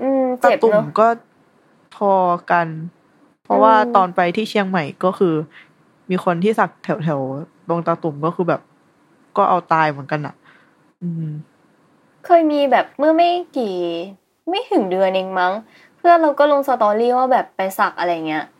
[0.00, 1.06] อืมตะเจ็บตุ่มเนาะก็
[1.96, 2.12] พอ
[2.50, 2.66] กัน
[3.44, 5.34] เพราะว่าอืมตอนไปที่เชียงใหม่ก็คือ
[6.10, 8.60] มีคนที่สักแถวแถวๆตรงตาตุ่มก็คือแบบ
[9.36, 10.34] ก็เอาตายเหมือนกันอะ
[11.02, 11.26] อืม
[12.26, 13.76] เคยมีแบบเมื่อไม่กี่
[14.48, 15.52] ไม่ถึงเดือนเองมั้ง
[15.96, 18.57] เพื่อนเราก็ลงสตอรี่ว่าแบบไปสักอะไรเงี้ยอืม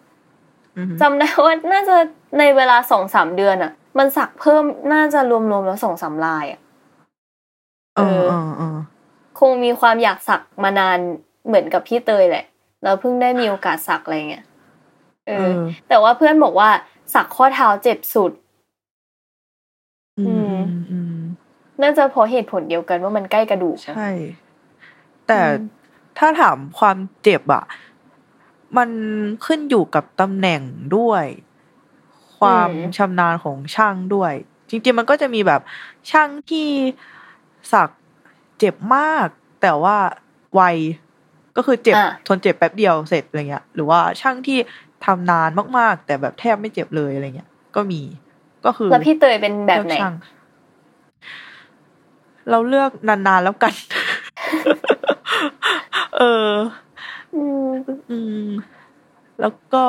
[1.00, 1.96] จำได้ว่าน่าจะ
[2.38, 6.60] ในเวลาสองสามเดือนอะ มันสักเพิ่มน่าจะรวมๆแล้วสองสามลายอะ
[7.96, 8.78] เออเออเออ
[9.40, 10.98] คงมีความอยากสักมานาน
[11.46, 12.44] เหมือนกับพี่เตยแหละ
[12.82, 14.44] แล้วเพิ่งได้มีโอกาสสักอะไรเงี้ย
[15.28, 16.70] เอเอออ แต่ว่าเพื่อนบอกว่า
[17.14, 18.32] สักข้อเท้าเจ็บสุด
[20.18, 21.18] อือืมมอืมอืม
[21.82, 24.10] น่าจะเพราะเหตุผลเดียวกันว่ามันใกล้กระดูกนะใช่
[25.28, 25.56] แต่อืม
[26.18, 27.64] ถ้าถามความเจ็บอะ
[28.76, 28.90] มัน
[29.46, 30.62] ขึ้นอยู่กับตำแหน่ง
[30.96, 31.24] ด้วย
[32.38, 34.32] ความชำนาญของช่างด้วย
[34.70, 35.60] จริง ๆ มันก็จะมีแบบ
[36.10, 36.68] ช่างที่
[37.72, 37.90] สัก
[38.58, 39.26] เจ็บมาก
[39.62, 39.96] แต่ว่า
[40.54, 40.62] ไว
[41.56, 44.58] ก็คือเจ็บอะทนเจ็บแป๊บเดียวเสร็จอะไรเงี้ย หรือว่าช่างที่
[45.04, 48.02] ทำนานมาก ๆ แต่แบบแทบไม่เจ็บเลยอะไรเงี้ย ก็มี
[48.64, 50.14] ก็คือแล้วพี่เตยเป็นแบบไหนเลือกช่าง
[52.50, 53.74] เราเลือกนานๆแล้วกัน
[56.18, 56.48] เออ
[57.34, 57.70] อืม
[58.10, 58.48] อืม
[59.40, 59.84] แล้วก็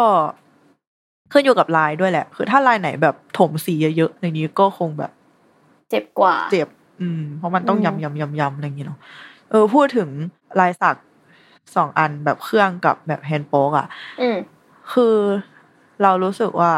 [1.31, 5.11] ขึ้นอยู่กับลายด้วยแหละ คือถ้าลายไหนแบบถมสีเยอะๆในนี้ก็คงแบบ
[5.89, 6.67] เจ็บกว่า เจ็บ
[7.01, 8.99] อืม เพราะมันต้องอืมยำยำยำยำอะไรอย่างเงี้เนาะ
[9.49, 10.09] เออ พูดถึง
[10.59, 10.97] ลายสัก
[11.75, 13.87] สองอันแบบเครื่องกับแบบ hand poke อะ
[14.21, 14.37] อืม
[14.91, 15.15] คือ
[16.03, 16.71] เรารู้สึกว่า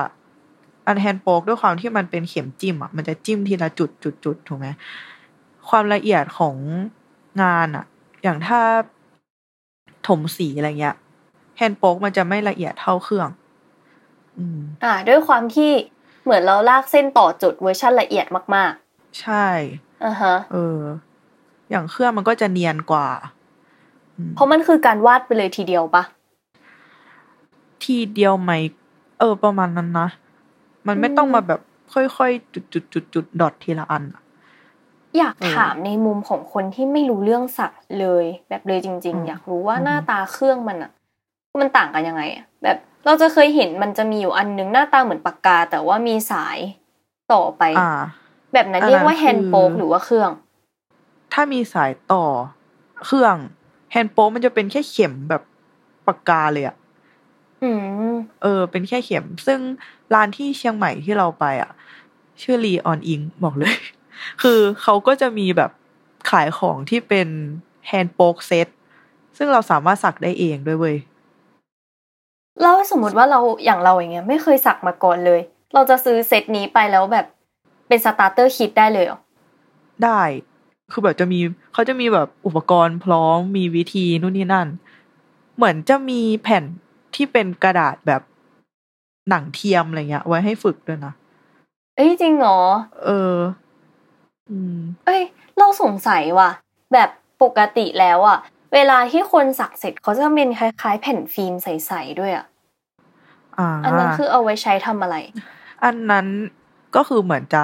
[0.87, 4.67] อัน hand poke ด้วยความที่มันเป็นเข็มจิ้มอะมันจะจิ้มทีละจุดจุดจุดถูกไหม
[5.69, 6.55] ความละเอียดของ
[7.41, 7.85] งานอะ
[8.23, 8.59] อย่างถ้า
[9.00, 9.00] ถ
[10.19, 10.95] มสีอะไรเงี้ย
[11.57, 13.29] hand poke มันจะไม่ละเอียดเท่าเครื่อง
[14.37, 15.71] อืม อ่า ด้วยความที่
[16.23, 18.71] เหมือนเราลากเส้นต่อจุดเวอร์ชันละเอียดมาก
[19.21, 20.79] ใช่ๆอ่าฮะ เออ
[21.69, 23.07] อย่างเครื่องมันก็จะเนียนกว่า
[24.17, 26.03] อืมเพราะมันคือการวาดไปเลยทีเดียวปะ
[27.83, 28.51] ทีเดียวไหม
[29.19, 30.07] เออ ประมาณนั้นนะ
[30.87, 31.61] มันไม่อืมต้องมาแบบ
[31.93, 34.20] ค่อยๆจุดจุดจุดจุดดอททีละอันอะ
[35.17, 40.91] อยากเออถามในมุมของคนที่ไม่รู้เรื่องสัตว์เลย แบบเลยจริงอืมๆอยากรู้ว่าอืมหน้าตาเครื่องมันอะ
[41.61, 46.57] มันต่างกันยังไงอะแบบเราจะเคยเห็นมันจะมีอยู่อันนึงหน้าตาเหมือนปากกา แต่ว่ามีสาย
[47.33, 47.91] ต่อไปอ่า
[48.53, 50.31] แบบนั้นอันนั้นเรียกว่า hand poke คือหรือว่าเครื่อง
[51.33, 52.25] ถ้ามีสายต่อ
[53.05, 53.35] เครื่อง
[53.91, 55.41] hand poke มันจะเป็นแค่เข็มแบบ
[56.07, 56.75] ปากกาเลยอะ
[57.63, 57.69] อื
[58.11, 59.59] มเออ เป็นแค่เข็ม ซึ่ง
[60.13, 61.71] ร้านที่เชียงใหม่ที่เราไปอะ
[62.41, 63.75] ชื่อรีออนอิงบอกเลย
[64.41, 65.71] คือเขาก็จะมีแบบ
[66.31, 67.27] ขายของที่เป็น
[67.87, 68.67] hand poke set
[69.37, 70.97] ซึ่งเราสามารถสักได้เองด้วยเว้ย
[72.61, 75.41] แล้วสมมติว่าเราอย่างเราอย่างเงี้ย ไม่เคยสักมาก่อนเลย
[75.73, 77.25] เราจะซื้อเซตนี้ไปแล้วแบบ
[77.87, 79.19] เป็น starter kit ได้เลยเหรอ
[80.03, 80.21] ได้
[80.91, 81.39] คือแบบจะมี
[81.73, 84.67] เขาจะมีแบบอุปกรณ์พร้อมมีวิธีนู่นนี่นั่น
[85.55, 86.63] เหมือนจะมีแผ่น
[87.15, 88.21] ที่เป็นกระดาษแบบ
[89.29, 91.13] หนังเทียมอะไรเงี้ย ไว้ให้ฝึกด้วยนะ
[91.95, 92.59] เอ้ยจริงเหรอ
[93.05, 93.60] เอออืม
[95.05, 95.21] เอ้ย
[95.57, 96.49] เราสงสัยว่ะ
[96.93, 97.09] แบบ
[97.43, 98.37] ปกติแล้วอะ
[98.73, 102.45] เวลาที่คนสักเสร็จเขาจะเป็นคล้าย ๆ แผ่นฟิล์มใสๆด้วยอะ
[103.57, 105.15] อ่าอันนั้นคือเอาไว้ใช้ทำอะไร
[105.83, 106.27] อันนั้น
[106.95, 107.63] ก็คือเหมือนจะ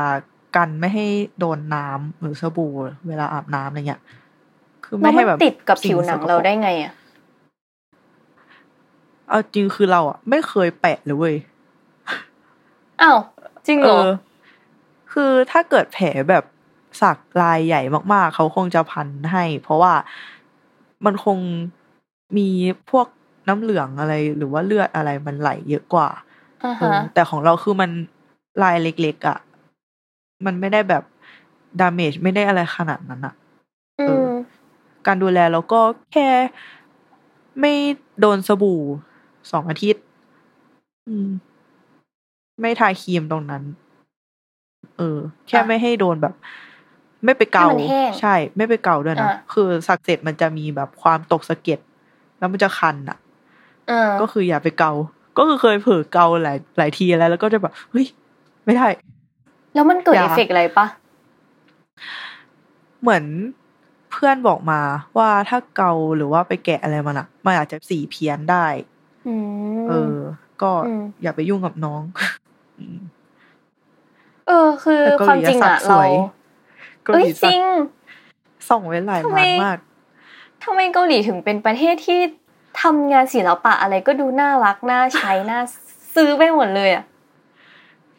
[0.55, 1.05] กันไม่ให้
[1.39, 2.71] โดนน้ำหรือสบู่
[3.07, 4.01] เวลาอาบน้ำอะไรเงี้ย
[4.85, 6.93] คือแล้ไม่วมัให้นแบบติดกับผิวหนังเราได้ไงอะ
[9.29, 11.35] เอาจริงคือเราอะ ไม่เคยแปะเลยเว้ย
[13.01, 13.19] อ้าว
[13.67, 14.09] จริงเหรอเออ
[15.13, 16.43] คือถ้าเกิดแผลแบบ
[17.01, 17.81] สักลายใหญ่
[18.13, 19.93] มาก ๆ เขาคงจะพันให้ เพราะว่า
[21.05, 21.37] มันคง
[22.37, 22.49] มี
[22.91, 23.07] พวก
[23.47, 26.09] น้ำเหลืองอะไร หรือว่าเลือดอะไรมันไหลเยอะกว่า
[26.63, 27.91] อ่าเออฮะแต่ของเราคือมัน
[28.63, 29.37] ลายเล็กๆอะ
[30.45, 31.03] มันไม่ได้แบบ
[31.79, 33.33] ดาเมจไม่ได้อะไรขนาดนั้นอะ
[33.99, 34.27] อืเออม
[35.07, 35.81] การดูแลเราก็
[36.13, 36.29] แค่
[37.59, 37.73] ไม่
[38.19, 38.81] โดนสบู่
[39.51, 40.03] สองอาทิตย์
[41.07, 41.29] อืม
[42.61, 43.63] ไม่ทาครีมตรงนั้น
[44.97, 46.33] เออ แค่อะไม่ให้โดนแบบ
[47.27, 51.79] ไม่ไปเกาให้มันแห้งใช่ ไม่ไปเกาด้วยนะอะคือสักเสร็จมันจะมีแบบความตกสะเก็ด
[52.39, 53.17] แล้วมันจะคันอะ
[53.87, 54.91] เออก็คืออย่าไปเกา
[55.37, 58.05] ก็คือเคยเผลอเกาหลายหลายทีแล้ว แล้วก็จะแบบเฮ้ย
[58.65, 58.87] ไม่ได้
[59.73, 60.85] แล้วมันเกิดอย่าเอฟเฟกต์อะไรปะ
[63.01, 63.23] เหมือน
[64.11, 64.81] เพื่อนบอกมา
[65.17, 68.65] ว่าถ้าเกาหรือว่าไปแกะอะไรมันอะมันอาจจะสีเพี้ยนได้
[69.27, 70.15] อืมเออ
[70.61, 72.01] ก็อืมอย่าไปยุ่งกับน้อง
[72.79, 72.99] อืม
[74.47, 76.11] เออ คือแต่เกาความหลีจริงสักอะสเราวย
[77.07, 77.61] เกาเอ้หยลีจสัริกง
[78.69, 79.77] ส่องไว้หลายทำไมล้านมาก
[80.63, 82.19] ทำไมเกาหลีถึงเป็นประเทศที่
[82.81, 85.59] ทำงานศิลปะอะไรก็ดูน่ารักน่าใช้น่า
[86.15, 87.03] ซื้อไปหมดเลยอะ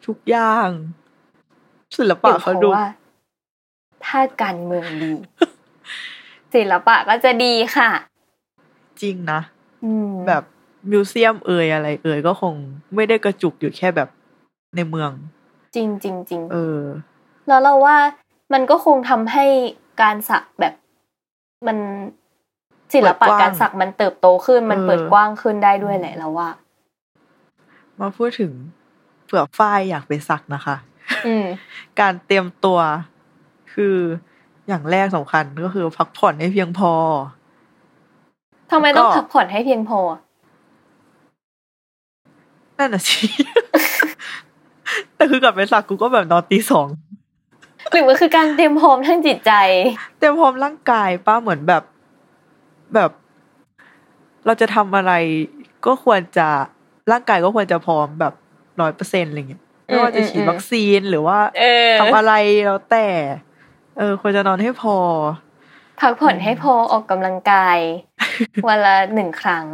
[0.05, 0.69] ทุกอย่าง
[1.95, 2.87] ศิลหรืปะอเพเขาราะดูว่า
[4.05, 5.11] ถ้าการเมืองดี
[6.53, 7.89] ศิลปะก็จะดีค่ะ
[9.01, 9.39] จริงนะ
[9.85, 10.43] อืมแบบ
[10.91, 12.53] มิวเซียมเอ่ยอะไร เอ่ยก็คง
[12.95, 14.09] ไม่ได้กระจุกอยู่แค่แบบ
[14.75, 15.11] ในเมือง
[15.75, 16.81] จริงจริงจริงเออ
[17.47, 17.97] แล้วเราว่า
[18.53, 19.45] มันก็คงทำให้
[20.01, 20.73] การสักแบบ
[21.67, 21.77] มัน
[22.93, 26.49] ศิลปะเปิดกว้างการสักมันเติบโตขึ้น มันเออเปิดกว้างขึ้นได้ด้วยแหละเราว่า
[27.99, 28.51] มาพูดถึง
[29.25, 30.75] เผื่อฝ้ายอยากไปสักนะคะ
[31.27, 31.45] อืม
[31.99, 32.79] การเตรียมตัว
[33.73, 33.95] คือ
[34.67, 36.93] อย่างแรกสำคัญก็คือพักผ่อนให้เพียงพอ
[38.71, 39.99] ทำไมต้องก็พักผ่อนให้เพียงพอ
[42.77, 43.19] นั่นน่ะสิ
[45.15, 46.87] แต่คือกลับไปสักกูก็แบบนอนตีสอง
[47.91, 49.51] หรือว่าคือการเตรียมพร้อมทั้งจิตใจ
[50.17, 51.83] เตรียมพร้อมร่างกายป้าเหมือนแบบ
[52.95, 53.11] แบบ
[54.45, 55.13] เราจะทำอะไร
[55.85, 56.47] ก็ควรจะ
[57.11, 58.33] ร่างกายก็ควรจะพร้อมแบบ
[58.81, 62.33] ร้อยเปอร์เซ็นต์อะไรเงี้ยไม่ว่าจะฉีดอืมอืมวัคซีนหรือว่าเออทำอะไร
[62.65, 63.07] แล้วแต่
[63.97, 64.95] เออ ควรจะนอนให้พอ
[65.99, 67.77] พักผ่อนให้พอออกกำลังกาย
[68.67, 69.65] วันละหนึ่งครั้ง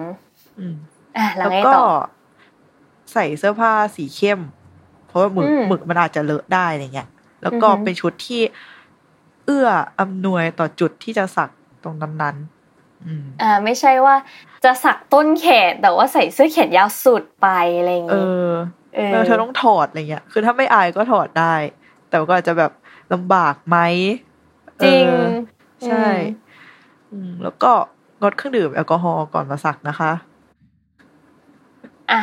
[0.60, 0.76] อืม
[1.18, 1.90] อะแล้วแล้วไงก็ต่อ
[3.14, 4.40] ใส่เสื้อผ้าสีเข้ม
[5.08, 7.10] เพราะว่าหมึกอืมหมึกมันอาจจะเลอะได้อะไรเงี้ย
[7.46, 8.42] แล้วก็อือหือเป็นชุดที่
[9.46, 9.70] เอื้อ
[10.00, 11.50] อำนวยต่อจุดที่จะสัก
[11.84, 14.16] ตรงนั้นๆอืมอ่า ไม่ใช่ว่า
[14.64, 18.52] จะสักต้นแขนแต่ว่าใส่เสื้อแขนยาวสุดไปอะไรอย่างเองี้อ
[18.96, 21.56] เออแล้วเธอต้องถอดอะไรเงี้ย คือถ้าไม่อายก็ถอดได้
[22.10, 22.72] แต่ก็อาจจะแบบ
[23.14, 23.78] ลำบากไหม
[24.84, 25.06] จริง
[25.82, 26.22] เออใช่อืม
[27.12, 27.72] อืมแล้วก็
[28.22, 30.12] งดเครื่องดื่มแอลกอฮอล์ก่อนมาสักนะคะ
[32.12, 32.22] อะ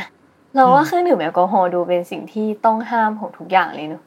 [0.54, 4.02] เราว่าอืมเครื่องดื่มแอลกอฮอล์ดูเป็นสิ่งที่ต้องห้ามของทุกอย่างเลยเนอะ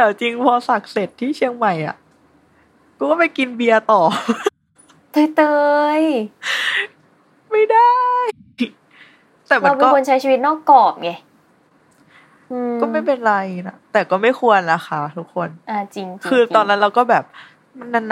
[0.00, 1.96] แต่จริงพอสักเสร็จที่เชียงใหม่อะ
[2.98, 4.02] กูก็ไปกินเบียร์ต่อ
[5.12, 5.42] เตยเต
[6.00, 6.02] ย
[7.50, 7.92] ไม่ได้
[9.48, 11.10] แต่มัเรานเป็นก็คนใช้ชีวิตนอกกรอบไง
[12.50, 13.34] อืก็ไม่เป็นไร
[13.68, 17.24] นะแต่ก็ไม่ควรนะคะทุกคน อ่าจริงจริงคือจริงตอนนั้นเราก็แบบ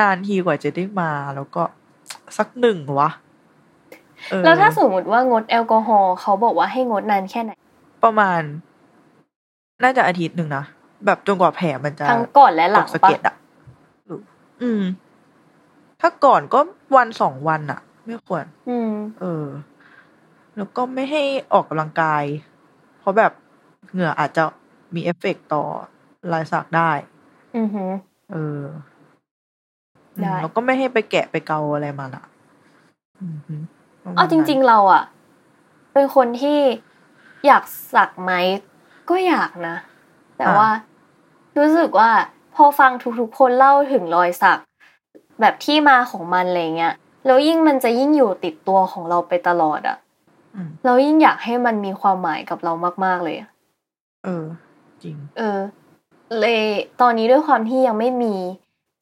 [0.01, 1.63] นานๆทีกว่าจะได้มา แล้วก็
[2.39, 3.11] สักหนึ่งวะ
[4.31, 7.53] เออแล้วถ้าสมมติว่างดแอลกอฮอล์เขาบอกว่าให้งดนานแค่ไหน
[8.05, 8.41] ประมาณ
[9.83, 10.65] น่าจะอาทิตย์หนึ่งนะ
[11.05, 13.35] แบบจนกว่าแผลมันจะทั้งก่อนและหลังตกสะปะเก็ดอะ
[14.63, 14.83] อืม
[16.01, 16.61] ถ้าก่อนก็
[16.97, 19.47] วันสองวันอะ ไม่ควร อืม เออ
[20.57, 21.23] แล้วก็ไม่ให้
[21.53, 22.25] ออกกำลังกาย
[22.99, 23.33] เพราะแบบ
[23.93, 24.45] เหงื่ออาจจะ
[24.95, 25.65] มีเอฟเฟกต์ต่อ
[26.33, 26.91] ลายสักได้
[27.57, 27.91] อือหือ
[28.33, 28.63] เออ
[30.17, 32.25] อืมได้แล้วก็ไม่ให้ไปแกะไปเกาอะไรมันอะ
[33.21, 33.61] อือหือ
[34.03, 35.03] ประมาณเอาจริง ๆ เราอะ
[35.93, 36.61] เป็นคนที่
[37.47, 37.63] อยาก
[37.95, 38.33] สักไหม
[39.11, 39.77] ก็อยากนะ
[40.39, 40.69] แต่ว่า
[41.57, 42.11] รู้สึกว่า
[42.55, 42.91] พอฟัง
[43.21, 44.59] ทุกๆคนเล่าถึงรอยสัก
[45.41, 46.95] แบบที่มาของมันอะไรเงี้ย
[47.27, 49.97] แล้วยิ่งมันจะยิ่งอยู่ติดตัวของเราไปตลอดอะ
[50.57, 52.73] อืมเรายิ่งอยากให้มันมีความหมายกับเรา
[53.05, 53.51] มาก ๆเลยอะ
[54.25, 54.45] เออ
[55.03, 55.59] จริง เออ
[56.41, 56.61] เลย
[57.01, 58.35] ตอนนี้ด้วยความที่ยังไม่มี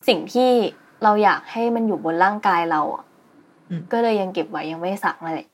[0.09, 0.51] สิ่งที่
[1.03, 3.05] เราอยากให้มันอยู่บนร่างกายเราอะ
[3.71, 5.47] อืมก็เลยยังเก็บไว้ยังไม่สักนั่นแหละ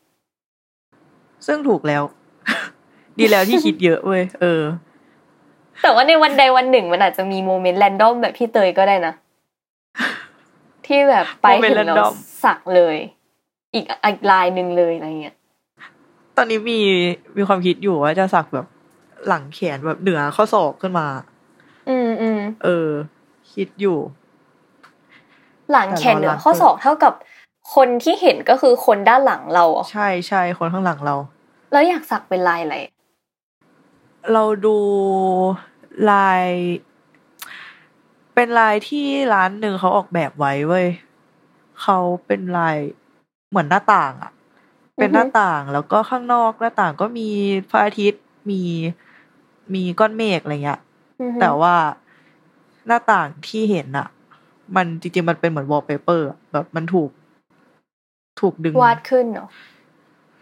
[1.47, 2.03] ซึ่งถูกแล้ว
[3.18, 4.62] ดีแล้วที่คิดเยอะเว้ยเออ
[5.82, 9.14] แต่ว่าในวันใดวันหนึ่งมันอาจจะมีโมเมนต์แรนดอมแบบพี่เตยก็ได้นะ
[10.86, 12.14] ที่แบบไปโมเมนต์ถึงเรา random
[12.44, 12.96] สักเลย
[13.74, 15.36] อีกอีกลายหนึ่งเลยอะไรเงี้ย
[16.36, 16.80] ตอนนี้มี
[17.36, 18.66] มีความคิดอยู่ว่าจะสักแบบ
[19.28, 21.06] หลังแขนแบบเหนือข้อศอกขึ้นมา
[21.88, 22.88] อืมอืมเออ
[23.52, 23.98] คิดอยู่
[25.72, 27.12] หลังแขนเหนือแต่เราข้อศอกเท่ากับ
[27.74, 31.14] คนที่เห็นก็คือคนด้านหลังเราเหรอใช่ใช่คนข้างหลังเรา
[31.72, 32.76] แล้วอยากสักเป็นลายอะไร
[34.32, 34.76] เราดู
[36.10, 36.46] ลาย
[38.34, 40.86] เป็นลายที่ร้านหนึ่งเขาออกแบบไว้เว้ย
[41.82, 42.76] เขาเป็นลาย
[43.50, 44.32] เหมือนหน้าต่างอะ
[44.96, 47.28] เป็นหน้าต่างแล้วก็ข้างนอกหน้าต่างก็มี
[47.70, 48.62] พระอาทิตย์มี
[49.74, 50.80] มีก้อนเมฆอะไรเงี้ย
[51.20, 51.74] อือฮึแต่ว่า
[52.86, 54.08] หน้าต่างที่เห็นอะ
[54.76, 57.10] มันจริงๆมันเป็นเหมือนวอลเปเปอร์แบบมันถูก
[58.40, 59.48] ถูกดึงวาดขึ้นเนาะ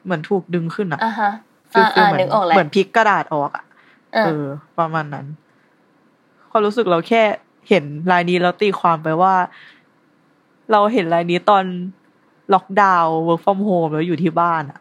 [0.05, 1.31] เหมือนถูกดึงขึ้นอะอะฮะ
[1.73, 3.65] feel อ่าฟิลอ่าเหมือนนึกออกแล้วเหมือนพลิกกระดาษออกอะอะ
[4.15, 4.47] เออ
[4.79, 5.27] ประมาณนั้น
[6.51, 7.23] ความรู้สึกเราแค่
[7.69, 9.35] เห็นลายนี้แล้วตีความไปว่า
[10.73, 11.65] เราเห็นลายนี้ตอน
[12.55, 14.81] ล็อกดาวน์ work from home แล้วอยู่ที่บ้านอะ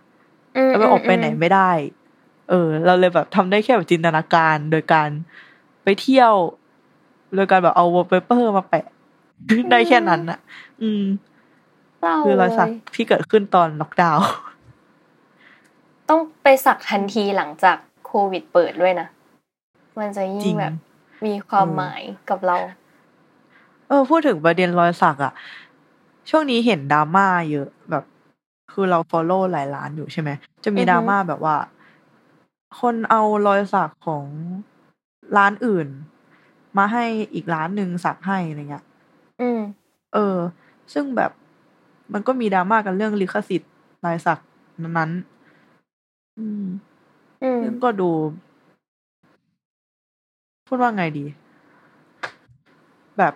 [0.67, 1.71] มแล้วไปออกไปไหนไม่ได้
[2.49, 5.09] เออ เราเลยแบบทำได้แค่แบบจินตนาการ โดยการ
[5.83, 6.33] ไปเที่ยว
[7.35, 8.85] โดยการแบบเอา wallpaper มาแปะ
[9.71, 10.39] ได้แค่นั้นอะ
[10.81, 11.03] อืม
[11.99, 14.23] เศร้าคือรอยสักเลยที่เกิดขึ้นตอนล็อกดาวน์
[16.09, 19.07] ต้องไปสักทันทีหลังจากโควิดเปิดด้วยนะ
[19.99, 20.73] มันจะจริยิ่งงแบบ
[21.25, 22.57] มีความเออหมายกับเรา
[23.87, 25.33] เออ พูดถึงประเด็นรอยสักอะ
[26.29, 28.03] ช่วงนี้เห็นดราม่าเยอะแบบ
[28.73, 30.29] คือเรา follow หลายร้านอยู่ใช่ไหม
[30.63, 31.55] จะมีอือฮึดราม่าแบบว่า
[32.79, 34.25] คนเอารอยสักของ
[35.37, 35.87] ร้านอื่น
[36.77, 38.85] มาให้อีกร้านหนึ่งสักให้อะไรเงี้ย
[39.41, 39.59] อืม
[40.13, 40.37] เออ
[40.93, 41.31] ซึ่งแบบ
[42.13, 43.71] มันก็มีดราม่ากันเรื่องลิขสิทธิ์
[44.05, 44.39] ลายสัก
[44.83, 46.65] นั้นๆอืม
[47.43, 48.09] อืมซึ่งก็ดู
[50.69, 51.25] พูดว่าไงดี
[53.17, 53.33] แบบ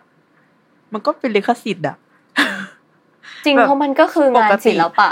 [0.94, 1.98] มันก็เป็นลิขสิทธิ์อะ
[3.46, 5.10] จริงแบบเพราะมันก็คืองานปกติศิลปะ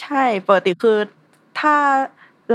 [0.00, 0.98] ใช่ปกติคือ
[1.60, 1.74] ถ้า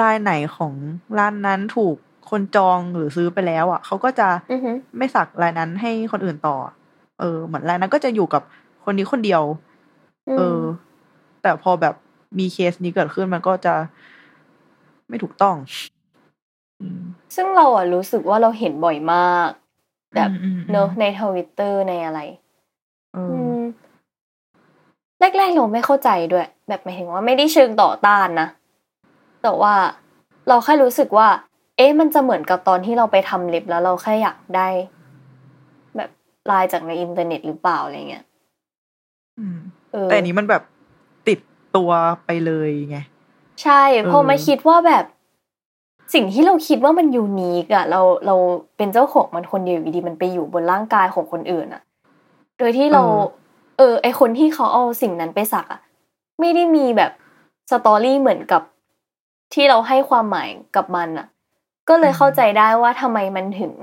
[0.02, 0.74] ลายไหนของ
[1.20, 1.96] ร้านนั้นถูก
[2.30, 6.56] คนจองหรือซื้อไปแล้ว อะเขาก็จะอือหือไม่สักลายนั้นให้คนอื่นต่อ
[7.20, 8.42] เออ เหมือนลายนั้นก็จะอยู่กับ
[8.84, 9.44] คนนี้คนเดียว
[10.38, 10.60] เออ
[11.42, 11.96] แต่พอแบบ
[12.40, 13.74] มีเคสนี้เกิดขึ้นมันก็จะ
[15.10, 15.97] ไม่ถูกต้องอืม
[17.36, 19.50] ซึ่งเราอะรู้สึกว่าเราเห็นบ่อยมาก
[20.16, 22.20] แบบอืมอืมอืมเนอะในทวิตเตอร์ในอะไร
[23.14, 23.62] เออือม
[25.20, 28.48] แรกๆเราไม่เข้าใจด้วย แบบหมายถึงว่าไม่ได้เชิงต่อต้านนะ
[29.44, 29.74] แต่ว่า
[30.48, 31.28] เราแค่รู้สึกว่า
[31.78, 34.68] เอ๊ะมันจะเหมือนกับตอนที่เราไปทำเล็บแล้วเราแค่อยากได้
[35.96, 36.10] แบบ
[36.52, 38.26] ลายจากในอินเทอร์เน็ตหรือเปล่าอะไรเงี้ย
[39.40, 39.58] อืม
[39.94, 40.64] เออแต่อันนี้มันแบบ
[41.28, 41.40] ติด
[41.76, 41.90] ตัว
[42.26, 42.98] ไปเลยไง
[43.64, 45.06] ใช่พอเออมาคิดว่าแบบ
[46.14, 48.36] สิ่งที่เราคิดว่ามันยูนิคอะเราเรา
[48.78, 51.82] เป็นเจ้าของมันคนเดียวอยู่ดีมันไปอยู่บนร่างกายของคนอื่นอะ
[52.58, 53.04] โดยที่เรา
[53.78, 55.82] เออ ไอคนที่เขาเอาสิ่งนั้นไปสักอะ
[56.40, 57.12] ไม่ได้มีแบบ
[57.72, 58.62] สตอรี่เหมือนกับ
[59.54, 61.28] ที่เราให้ความหมายกับมันอะ
[61.90, 63.74] ก็เลยเข้าใจได้ว่าทำไมมันถึง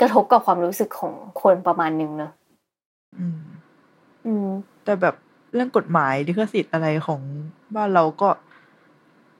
[0.00, 2.32] กระทบกับความรู้สึกของคนประมาณนึงเนอะ
[3.18, 3.40] อืม
[4.26, 4.48] อืม
[4.84, 5.14] แต่แบบ
[5.54, 7.20] เรื่องกฎหมายลิขสิทธิ์อะไรของ
[7.74, 8.28] บ้านเราก็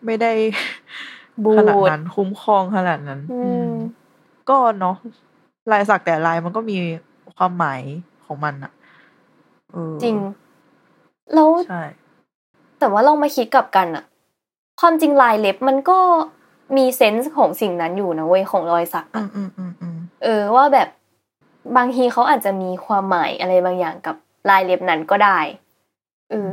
[0.05, 0.33] ไม่ได้
[1.45, 3.73] บูดขนาดนั้นคุ้มครองขนาดนั้น อือืมม
[4.49, 4.97] ก็เนาะ
[5.73, 6.79] ลายสักแต่ลายมันก็มี
[7.37, 7.83] ความหมาย
[8.27, 8.73] ของมันอะ
[9.73, 10.17] เออจริง
[11.35, 11.81] แล้วใช่
[12.79, 14.05] แต่ว่าลองมาคิดกลับกันอะ
[14.81, 15.99] ความจริงลายเล็บมันก็
[16.77, 20.89] มีเซนส์ของสิ่งนั้นอยู่นะเว้ยของรอยสักอือะมอืมอืมอืมเออว่าแบบ
[21.77, 24.17] บางทีเขาอาจจะมีความหมายอะไรบางอย่างกับ
[24.51, 25.39] ลายเล็บนั้นก็ได้
[26.31, 26.35] เอ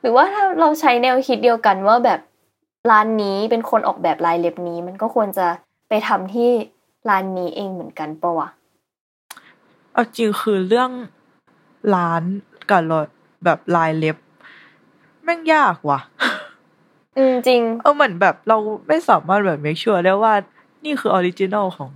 [0.00, 2.20] หรือว่าถ้าเราใช้แนวคิดเดียวกันว่าแบบ
[2.90, 5.46] ร้านนี้เป็นคนออกแบบลายเล็บนี้ มันก็ควรจะ
[5.88, 6.50] ไปทำที่
[7.08, 8.48] ร้านนี้เองเหมือนกันปะวะ
[9.92, 10.90] เอาจริงคือเรื่อง
[11.94, 12.22] ร้าน
[12.70, 13.06] กับรอย
[13.44, 14.16] แบบลายเล็บ
[15.24, 16.00] แม่งยากว่ะ
[17.16, 18.56] อืมจริง เออเหมือนแบบเรา
[18.88, 20.34] ไม่สามารถแบบ make sure ได้ว่า
[20.84, 21.90] นี่คือ original ของ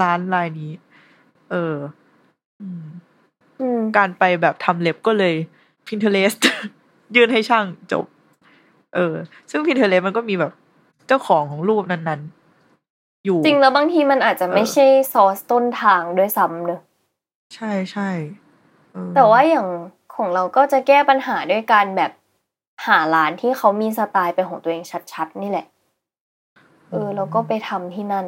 [0.00, 0.72] ร้านลายนี้
[1.50, 1.74] เออ
[2.60, 2.84] อืม
[3.60, 5.34] อืมการไปแบบทำเล็บก็เลย
[5.86, 6.40] Pinterest
[7.14, 8.04] ยื่นให้ช่างจบ
[8.94, 9.14] เออ
[9.50, 10.52] ซึ่ง Pinterest มันก็มีแบบ
[11.06, 16.80] เจ้าของของรูปนั้นๆ อยู่ จริงแล้วบางทีมันอาจจะไม่เออใช่ซอสต้นทางด้วยซ้ำเนอะ
[17.54, 18.08] ใช่ใช่
[18.92, 19.66] เออแต่ว่าอย่าง
[20.16, 22.10] ของเราก็จะแก้ปัญหาด้วยการแบบ
[22.86, 24.82] หาร้านที่เขามีสไตล์เป็นของตัวเอง
[25.12, 25.66] ชัดๆ นี่แหละ
[26.90, 28.26] เออ แล้วก็ไปทำที่นั่น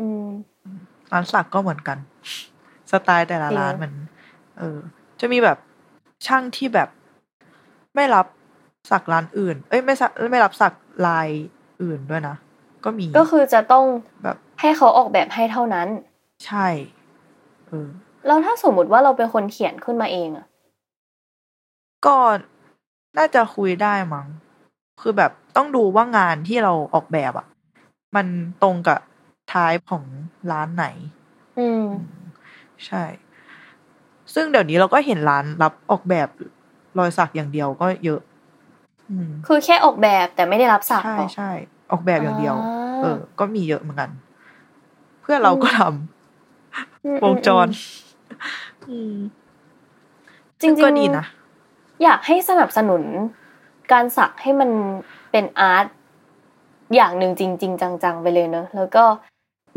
[0.00, 0.26] อืม
[1.12, 1.98] ร้านสักก็เหมือนกัน
[2.90, 3.92] สไตล์แต่ละจริงร้านมัน
[4.58, 4.78] เออ
[5.20, 5.58] จะมีแบบ
[6.26, 6.88] ช่างที่แบบ
[7.94, 8.26] ไม่รับ
[8.90, 10.72] สักร้านอื่น เอ้ยไม่สักไม่รับสัก
[11.06, 11.28] ลาย
[11.82, 12.36] อื่นด้วยนะ
[12.84, 13.84] ก็มี ก็คือจะต้อง
[14.22, 15.88] แบบให้เขาออกแบบให้เท่านั้น
[16.46, 16.66] ใช่
[17.66, 17.88] เออ
[18.26, 20.46] แล้วถ้าสมมุติว่าเราเป็นคนเขียนขึ้นมาเองอะ
[22.06, 22.16] ก็
[23.18, 24.26] น่าจะคุยได้มั้ง
[25.00, 27.46] คือแบบต้องดูว่างานที่เราออกแบบอะ่ะ
[28.16, 28.26] มัน
[28.62, 29.00] ตรงกับ
[29.52, 30.04] ท้ายของ
[30.52, 30.86] ร้านไหน
[31.58, 31.86] อืม
[32.86, 33.04] ใช่
[34.34, 36.28] ซึ่งเดี๋ยวนี้เราก็เห็นร้านรับออกแบบ
[36.98, 38.33] รอยสักอย่างเดียวก็เยอะอืม
[39.46, 41.50] คือแค่ออกแบบแต่ไม่ได้รับสักใช่หรอใช่
[41.90, 44.10] ออกแบบอย่างเดียวอ่าเออ ก็มีเยอะเหมือนกัน
[45.22, 45.80] เพื่อนเราก็ท
[47.04, 47.70] อืมำวงจรอืม
[48.88, 49.14] อืม
[50.60, 51.24] จริงซึ่ๆก็ดีนะ
[52.02, 53.02] อยากให้สนับสนุน
[53.92, 54.70] การสักให้มัน
[55.30, 55.86] เป็นอาร์ต
[56.94, 59.04] อย่างหนึ่งจริง ๆ จังๆ ไปเลยเนอะแล้วก็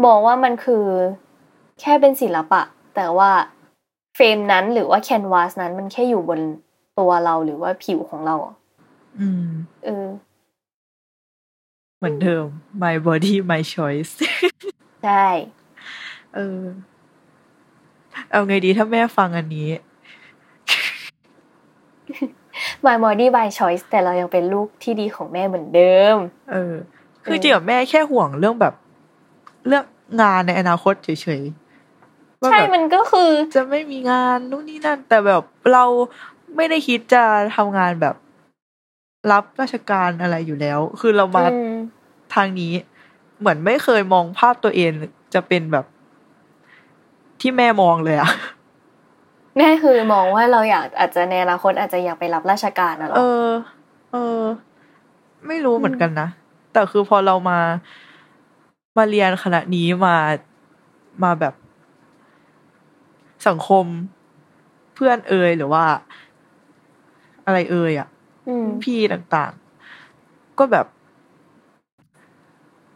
[0.05, 0.85] มองว่ามันคือ
[1.81, 2.61] แค่เป็นศิลปะ
[2.95, 3.31] แต่ว่า
[4.15, 6.39] เฟรมนั้นหรือว่าแคนวาสนั้นมันแค่อยู่บน
[6.99, 8.35] ตัวเราหรือว่าผิวของเรา
[9.17, 9.47] อะอืม
[9.85, 10.07] เออ
[11.97, 12.45] เหมือนเดิม
[12.83, 14.13] my body my choice
[15.03, 15.27] ใช่
[16.35, 16.61] เออ
[18.31, 19.69] เอาไงดีถ้าแม่ฟังอันนี้
[22.85, 26.15] My body by choice แต่เรายังเป็นลูกที่ดีของแม่เหมือนเดิม
[26.51, 26.73] เออ
[27.23, 28.73] คือจริงๆอะแม่แค่ห่วงเรื่องแบบ
[29.67, 29.83] เรื่อง
[30.21, 31.09] งานในอนาคตเฉ
[31.41, 35.43] ยๆว่าใช่แบบมันก็คือ จะไม่มีงานนู่นนี่นั่น แต่แบบ
[35.73, 35.85] เรา
[36.55, 37.23] ไม่ได้คิดจะ
[37.55, 38.15] ทำงานแบบ
[39.31, 41.71] รับราชการอะไรอยู่แล้ว คือเรามาอืม
[42.35, 42.73] ทางนี้
[43.39, 44.91] เหมือนไม่เคยมองภาพตัวเอง
[45.33, 45.85] จะเป็นแบบ
[47.41, 48.31] ที่แม่มองเลยอะ
[49.57, 53.49] แม่คือมองว่าเราอยากอาจจะในอนาคตอาจจะอยากไปรับราชการนะหรเอออ
[54.11, 54.41] เออ
[55.47, 56.27] ไม่รู้เหมือนกันนะ
[56.73, 57.59] แต่คือพอเรามา
[58.97, 60.15] มาเรียนคณะนี้มา
[61.23, 61.53] มาแบบ
[63.47, 63.85] สังคม
[64.95, 65.85] เพื่อนเอ่ยหรือว่า
[67.45, 68.16] อะไรเอ่ยอะอืม
[68.83, 70.85] พี่ต่างๆ ก็แบบ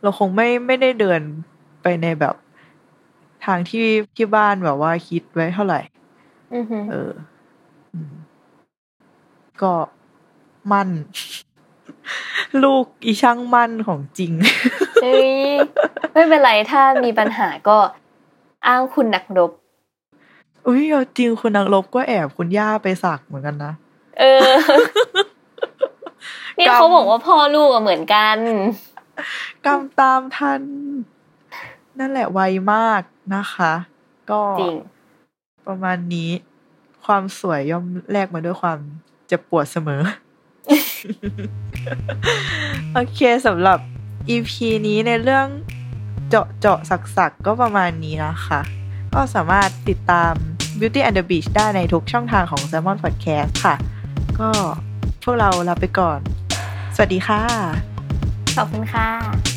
[0.02, 1.22] เราคงไม่ไม่ได้เดิน
[1.82, 2.36] ไปในแบบ
[3.46, 5.80] ทางที่ที่บ้านแบบว่าคิดไว้เท่าไหร่
[6.54, 7.12] อือหือเออ
[7.94, 8.14] อืม
[9.62, 9.74] ก็
[10.72, 10.90] มั่น
[12.64, 14.32] ลูกอีช่างมั่นของจริง
[15.04, 15.34] เฮ้ย
[16.14, 17.78] ไม่เป็นไรถ้ามีปัญหาก็
[18.68, 19.52] อ้างคุณนักรบ
[20.68, 23.74] อุ้ยเอาจริงคุณนักรบก็แอบคุณย่าไปสักเหมือนกันนะ
[24.20, 24.50] เออ
[26.58, 28.38] นี่กรรมเขาบอกว่าพ่อลูกอะเหมือนกัน
[29.66, 30.62] กรรมตามทัน
[32.00, 32.40] นั่นแหละไว
[32.74, 33.02] มาก
[33.36, 33.74] นะคะ
[34.32, 34.76] ก็จริง
[35.68, 36.30] ประมาณนี้
[37.06, 38.78] ความสวยย่อมแลกมาด้วยความ
[39.28, 40.02] เจ็บปวดเสมอ
[42.94, 43.80] โอเคสำหรับ
[44.30, 44.52] EP
[44.88, 45.48] นี้ในเรื่อง
[46.30, 48.60] เจาะเจาะสักสักๆก็ประมาณนี้นะคะ
[49.14, 50.34] ก็สามารถติดตาม
[50.80, 53.76] Beauty and the Beach ได้ในทุกช่องทางของ Salmon Podcast ค่ะ
[54.40, 54.50] ก็
[55.24, 56.20] พวกเราลาไปก่อน
[57.04, 57.44] สวัสดีค่ะ
[58.58, 59.51] ขอบคุณค่ะ